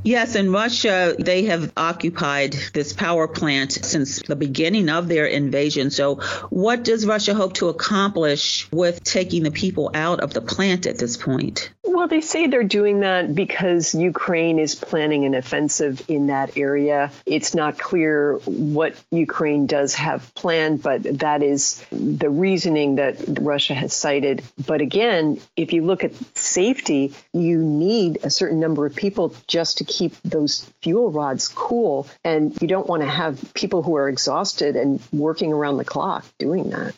Yes, 0.05 0.35
in 0.35 0.51
Russia, 0.51 1.15
they 1.17 1.45
have 1.45 1.73
occupied 1.77 2.57
this 2.73 2.93
power 2.93 3.29
plant 3.29 3.73
since 3.73 4.21
the 4.23 4.35
beginning 4.35 4.89
of 4.89 5.07
their 5.07 5.27
invasion. 5.27 5.91
So, 5.91 6.17
what 6.51 6.83
does 6.83 7.07
Russia 7.07 7.35
hope 7.35 7.55
to 7.55 7.69
accomplish 7.69 8.71
with 8.73 9.05
taking 9.05 9.45
the 9.45 9.53
people 9.53 9.93
out 9.95 10.21
of 10.21 10.35
the 10.35 10.41
plant 10.41 10.87
at 10.87 10.99
this 10.99 11.17
point? 11.17 11.71
Well, 11.85 12.09
they 12.09 12.21
say 12.21 12.47
they're 12.47 12.65
doing 12.65 13.01
that 13.01 13.35
because 13.35 13.95
Ukraine 13.95 14.59
is 14.59 14.75
planning 14.75 15.25
an 15.25 15.35
offensive 15.35 16.03
in 16.09 16.29
that 16.29 16.57
area. 16.57 17.13
It's 17.27 17.55
not 17.55 17.79
clear 17.79 18.39
what 18.47 18.95
Ukraine 19.11 19.67
does 19.67 19.95
have 19.95 20.35
planned, 20.35 20.83
but 20.83 21.03
that 21.21 21.43
is 21.43 21.85
the 21.93 22.31
reasoning 22.31 22.97
that 22.97 23.17
Russia 23.41 23.75
has 23.75 23.93
cited. 23.93 24.43
But 24.67 24.81
again, 24.81 25.41
if 25.57 25.73
you 25.73 25.85
look 25.85 26.03
at 26.03 26.13
safety, 26.37 27.15
you 27.33 27.59
need 27.59 28.19
a 28.25 28.31
certain 28.31 28.59
number 28.59 28.87
of 28.87 28.97
people 28.97 29.35
just 29.47 29.79
to 29.79 29.85
keep 29.93 30.15
those 30.23 30.69
fuel 30.81 31.11
rods 31.11 31.49
cool. 31.49 32.07
And 32.25 32.61
you 32.61 32.69
don't 32.69 32.87
want 32.87 33.03
to 33.03 33.09
have 33.09 33.53
people 33.55 33.83
who 33.83 33.97
are 33.97 34.09
exhausted 34.09 34.77
and 34.77 35.01
working 35.13 35.53
around 35.53 35.77
the 35.77 35.85
clock 35.85 36.25
doing 36.39 36.71
that. 36.71 36.95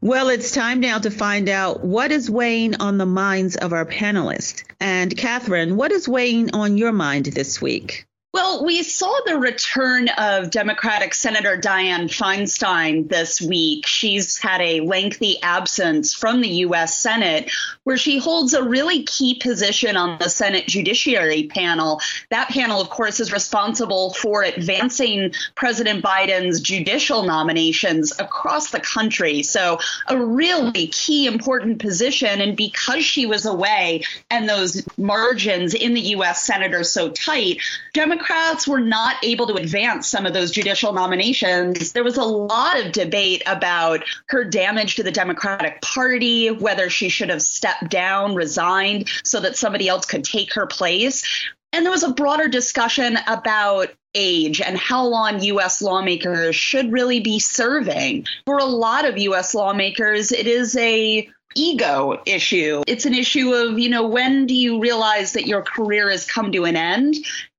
Well, 0.00 0.28
it's 0.28 0.52
time 0.52 0.78
now 0.78 0.98
to 0.98 1.10
find 1.10 1.48
out 1.48 1.82
what 1.82 2.12
is 2.12 2.30
weighing 2.30 2.76
on 2.76 2.98
the 2.98 3.06
minds 3.06 3.56
of 3.56 3.72
our 3.72 3.84
panelists. 3.84 4.62
And 4.78 5.16
Katherine, 5.16 5.76
what 5.76 5.90
is 5.90 6.08
weighing 6.08 6.54
on 6.54 6.76
your 6.76 6.92
mind 6.92 7.26
this 7.26 7.60
week? 7.60 8.07
Well, 8.34 8.62
we 8.62 8.82
saw 8.82 9.20
the 9.24 9.38
return 9.38 10.10
of 10.18 10.50
Democratic 10.50 11.14
Senator 11.14 11.56
Dianne 11.56 12.10
Feinstein 12.10 13.08
this 13.08 13.40
week. 13.40 13.86
She's 13.86 14.36
had 14.36 14.60
a 14.60 14.80
lengthy 14.80 15.40
absence 15.42 16.12
from 16.12 16.42
the 16.42 16.48
U.S. 16.48 16.98
Senate, 16.98 17.50
where 17.84 17.96
she 17.96 18.18
holds 18.18 18.52
a 18.52 18.62
really 18.62 19.04
key 19.04 19.40
position 19.42 19.96
on 19.96 20.18
the 20.18 20.28
Senate 20.28 20.66
Judiciary 20.66 21.44
panel. 21.44 22.02
That 22.28 22.50
panel, 22.50 22.82
of 22.82 22.90
course, 22.90 23.18
is 23.18 23.32
responsible 23.32 24.12
for 24.12 24.42
advancing 24.42 25.32
President 25.54 26.04
Biden's 26.04 26.60
judicial 26.60 27.22
nominations 27.22 28.12
across 28.18 28.70
the 28.70 28.80
country. 28.80 29.42
So, 29.42 29.78
a 30.06 30.22
really 30.22 30.88
key, 30.88 31.26
important 31.26 31.78
position. 31.78 32.42
And 32.42 32.58
because 32.58 33.06
she 33.06 33.24
was 33.24 33.46
away 33.46 34.02
and 34.28 34.46
those 34.46 34.86
margins 34.98 35.72
in 35.72 35.94
the 35.94 36.02
U.S. 36.10 36.44
Senate 36.44 36.74
are 36.74 36.84
so 36.84 37.08
tight, 37.08 37.62
Democrats 37.94 38.17
Democrats 38.18 38.66
were 38.66 38.80
not 38.80 39.14
able 39.22 39.46
to 39.46 39.54
advance 39.54 40.08
some 40.08 40.26
of 40.26 40.32
those 40.32 40.50
judicial 40.50 40.92
nominations. 40.92 41.92
There 41.92 42.02
was 42.02 42.16
a 42.16 42.24
lot 42.24 42.84
of 42.84 42.90
debate 42.90 43.44
about 43.46 44.02
her 44.26 44.42
damage 44.42 44.96
to 44.96 45.04
the 45.04 45.12
Democratic 45.12 45.80
Party, 45.82 46.50
whether 46.50 46.90
she 46.90 47.10
should 47.10 47.28
have 47.28 47.42
stepped 47.42 47.88
down, 47.88 48.34
resigned, 48.34 49.08
so 49.22 49.38
that 49.38 49.56
somebody 49.56 49.86
else 49.86 50.04
could 50.04 50.24
take 50.24 50.52
her 50.54 50.66
place. 50.66 51.24
And 51.72 51.84
there 51.84 51.92
was 51.92 52.02
a 52.02 52.12
broader 52.12 52.48
discussion 52.48 53.18
about 53.28 53.90
age 54.16 54.60
and 54.60 54.76
how 54.76 55.06
long 55.06 55.40
U.S. 55.40 55.80
lawmakers 55.80 56.56
should 56.56 56.90
really 56.90 57.20
be 57.20 57.38
serving. 57.38 58.26
For 58.46 58.58
a 58.58 58.64
lot 58.64 59.04
of 59.04 59.16
U.S. 59.16 59.54
lawmakers, 59.54 60.32
it 60.32 60.48
is 60.48 60.76
a 60.76 61.28
ego 61.54 62.20
issue. 62.26 62.82
It's 62.88 63.06
an 63.06 63.14
issue 63.14 63.52
of, 63.52 63.78
you 63.78 63.88
know, 63.88 64.08
when 64.08 64.46
do 64.46 64.54
you 64.54 64.80
realize 64.80 65.34
that 65.34 65.46
your 65.46 65.62
career 65.62 66.10
has 66.10 66.26
come 66.26 66.50
to 66.50 66.64
an 66.64 66.74
end? 66.74 67.14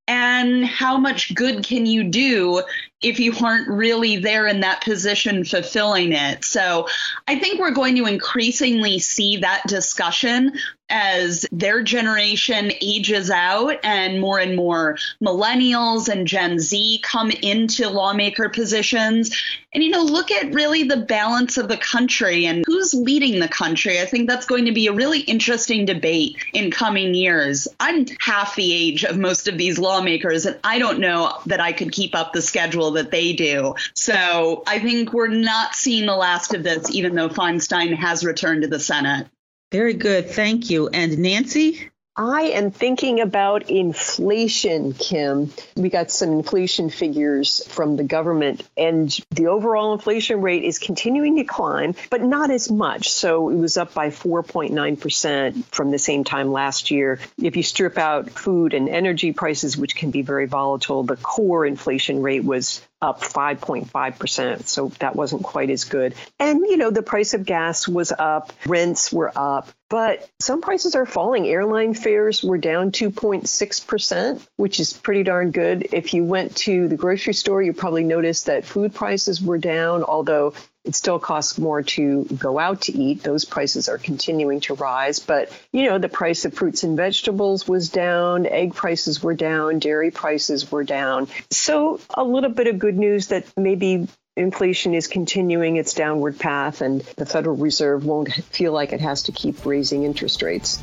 And 0.09 0.65
how 0.65 0.97
much 0.97 1.35
good 1.35 1.63
can 1.63 1.85
you 1.85 2.03
do 2.03 2.63
if 3.01 3.19
you 3.19 3.33
aren't 3.41 3.67
really 3.67 4.17
there 4.17 4.47
in 4.47 4.59
that 4.59 4.83
position 4.83 5.43
fulfilling 5.45 6.11
it. 6.11 6.43
So 6.43 6.87
I 7.27 7.39
think 7.39 7.59
we're 7.59 7.71
going 7.71 7.95
to 7.95 8.05
increasingly 8.05 8.99
see 8.99 9.37
that 9.37 9.63
discussion 9.67 10.53
as 10.89 11.45
their 11.51 11.83
generation 11.83 12.71
ages 12.81 13.29
out 13.29 13.75
and 13.83 14.19
more 14.19 14.39
and 14.39 14.55
more 14.55 14.97
millennials 15.23 16.09
and 16.09 16.25
Gen 16.25 16.59
Z 16.59 16.99
come 17.03 17.29
into 17.29 17.87
lawmaker 17.87 18.49
positions. 18.49 19.39
And, 19.71 19.83
you 19.83 19.91
know, 19.91 20.01
look 20.01 20.31
at 20.31 20.51
really 20.51 20.81
the 20.81 20.97
balance 20.97 21.57
of 21.57 21.67
the 21.67 21.77
country 21.77 22.47
and 22.47 22.63
who's 22.65 22.95
leading 22.95 23.39
the 23.39 23.47
country. 23.47 24.01
I 24.01 24.05
think 24.05 24.27
that's 24.27 24.47
going 24.47 24.65
to 24.65 24.71
be 24.71 24.87
a 24.87 24.93
really 24.93 25.19
interesting 25.19 25.85
debate 25.85 26.37
in 26.53 26.71
coming 26.71 27.13
years. 27.13 27.67
I'm 27.79 28.07
half 28.19 28.55
the 28.55 28.73
age 28.73 29.05
of 29.05 29.19
most 29.19 29.47
of 29.47 29.59
these 29.59 29.77
lawmakers, 29.77 30.47
and 30.47 30.57
I 30.63 30.79
don't 30.79 30.99
know 30.99 31.37
that 31.45 31.59
I 31.59 31.71
could 31.71 31.91
keep 31.91 32.15
up 32.15 32.33
the 32.33 32.41
schedule 32.41 32.88
that 32.93 33.11
they 33.11 33.33
do. 33.33 33.75
So 33.93 34.63
I 34.67 34.79
think 34.79 35.13
we're 35.13 35.27
not 35.27 35.75
seeing 35.75 36.05
the 36.05 36.15
last 36.15 36.53
of 36.53 36.63
this, 36.63 36.89
even 36.91 37.15
though 37.15 37.29
Feinstein 37.29 37.95
has 37.95 38.23
returned 38.23 38.63
to 38.63 38.67
the 38.67 38.79
Senate. 38.79 39.27
Very 39.71 39.93
good. 39.93 40.29
Thank 40.29 40.69
you. 40.69 40.89
And 40.89 41.19
Nancy? 41.19 41.89
I 42.21 42.41
am 42.55 42.71
thinking 42.71 43.21
about 43.21 43.69
inflation, 43.69 44.91
Kim. 44.91 45.53
We 45.77 45.87
got 45.87 46.11
some 46.11 46.33
inflation 46.33 46.89
figures 46.89 47.65
from 47.69 47.95
the 47.95 48.03
government, 48.03 48.67
and 48.75 49.09
the 49.31 49.47
overall 49.47 49.93
inflation 49.93 50.41
rate 50.41 50.65
is 50.65 50.79
continuing 50.79 51.37
to 51.37 51.45
climb, 51.45 51.95
but 52.09 52.21
not 52.21 52.51
as 52.51 52.69
much. 52.69 53.07
So 53.09 53.47
it 53.47 53.55
was 53.55 53.77
up 53.77 53.93
by 53.93 54.09
4.9% 54.09 55.63
from 55.71 55.91
the 55.91 55.97
same 55.97 56.25
time 56.25 56.51
last 56.51 56.91
year. 56.91 57.21
If 57.41 57.55
you 57.55 57.63
strip 57.63 57.97
out 57.97 58.31
food 58.31 58.73
and 58.73 58.89
energy 58.89 59.31
prices, 59.31 59.77
which 59.77 59.95
can 59.95 60.11
be 60.11 60.21
very 60.21 60.45
volatile, 60.45 61.03
the 61.03 61.15
core 61.15 61.65
inflation 61.65 62.21
rate 62.21 62.43
was 62.43 62.81
up 63.01 63.21
5.5%. 63.21 64.67
So 64.67 64.89
that 64.99 65.15
wasn't 65.15 65.43
quite 65.43 65.69
as 65.69 65.85
good. 65.85 66.15
And, 66.39 66.59
you 66.61 66.77
know, 66.77 66.91
the 66.91 67.01
price 67.01 67.33
of 67.33 67.45
gas 67.45 67.87
was 67.87 68.11
up, 68.11 68.51
rents 68.65 69.11
were 69.11 69.31
up, 69.35 69.69
but 69.89 70.29
some 70.39 70.61
prices 70.61 70.95
are 70.95 71.05
falling. 71.05 71.47
Airline 71.47 71.93
fares 71.93 72.43
were 72.43 72.57
down 72.57 72.91
2.6%, 72.91 74.47
which 74.57 74.79
is 74.79 74.93
pretty 74.93 75.23
darn 75.23 75.51
good. 75.51 75.87
If 75.93 76.13
you 76.13 76.23
went 76.25 76.55
to 76.57 76.87
the 76.87 76.97
grocery 76.97 77.33
store, 77.33 77.61
you 77.61 77.73
probably 77.73 78.03
noticed 78.03 78.47
that 78.47 78.65
food 78.65 78.93
prices 78.93 79.41
were 79.41 79.57
down, 79.57 80.03
although 80.03 80.53
it 80.89 80.95
still 80.95 81.19
costs 81.19 81.59
more 81.59 81.83
to 81.83 82.23
go 82.23 82.57
out 82.57 82.81
to 82.81 82.97
eat. 82.97 83.21
Those 83.21 83.45
prices 83.45 83.89
are 83.89 83.99
continuing 83.99 84.59
to 84.61 84.73
rise. 84.73 85.19
But, 85.19 85.51
you 85.71 85.87
know, 85.87 85.99
the 85.99 86.09
price 86.09 86.45
of 86.45 86.55
fruits 86.55 86.81
and 86.81 86.97
vegetables 86.97 87.67
was 87.67 87.89
down, 87.89 88.47
egg 88.47 88.73
prices 88.73 89.21
were 89.21 89.35
down, 89.35 89.77
dairy 89.77 90.09
prices 90.09 90.71
were 90.71 90.83
down. 90.83 91.27
So, 91.51 91.99
a 92.11 92.23
little 92.23 92.49
bit 92.49 92.65
of 92.65 92.79
good 92.79 92.97
news 92.97 93.27
that 93.27 93.45
maybe 93.55 94.07
inflation 94.39 94.93
is 94.93 95.07
continuing 95.07 95.75
its 95.75 95.93
downward 95.93 96.39
path 96.39 96.81
and 96.81 97.01
the 97.17 97.25
Federal 97.25 97.57
Reserve 97.57 98.05
won't 98.05 98.33
feel 98.33 98.71
like 98.71 98.93
it 98.93 99.01
has 99.01 99.23
to 99.23 99.31
keep 99.33 99.65
raising 99.65 100.03
interest 100.03 100.41
rates. 100.41 100.79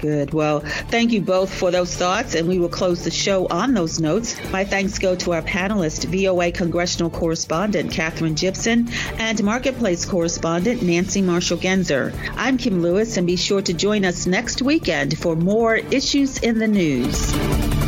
Good. 0.00 0.32
Well, 0.32 0.60
thank 0.60 1.12
you 1.12 1.20
both 1.20 1.52
for 1.52 1.70
those 1.70 1.94
thoughts, 1.94 2.34
and 2.34 2.48
we 2.48 2.58
will 2.58 2.70
close 2.70 3.04
the 3.04 3.10
show 3.10 3.46
on 3.48 3.74
those 3.74 4.00
notes. 4.00 4.36
My 4.50 4.64
thanks 4.64 4.98
go 4.98 5.14
to 5.16 5.32
our 5.32 5.42
panelists, 5.42 6.06
VOA 6.06 6.52
congressional 6.52 7.10
correspondent 7.10 7.92
Katherine 7.92 8.34
Gypson 8.34 8.90
and 9.18 9.42
marketplace 9.42 10.06
correspondent 10.06 10.80
Nancy 10.80 11.20
Marshall 11.20 11.58
Genzer. 11.58 12.14
I'm 12.36 12.56
Kim 12.56 12.80
Lewis, 12.80 13.18
and 13.18 13.26
be 13.26 13.36
sure 13.36 13.60
to 13.60 13.74
join 13.74 14.06
us 14.06 14.26
next 14.26 14.62
weekend 14.62 15.18
for 15.18 15.36
more 15.36 15.76
issues 15.76 16.38
in 16.38 16.58
the 16.58 16.68
news. 16.68 17.79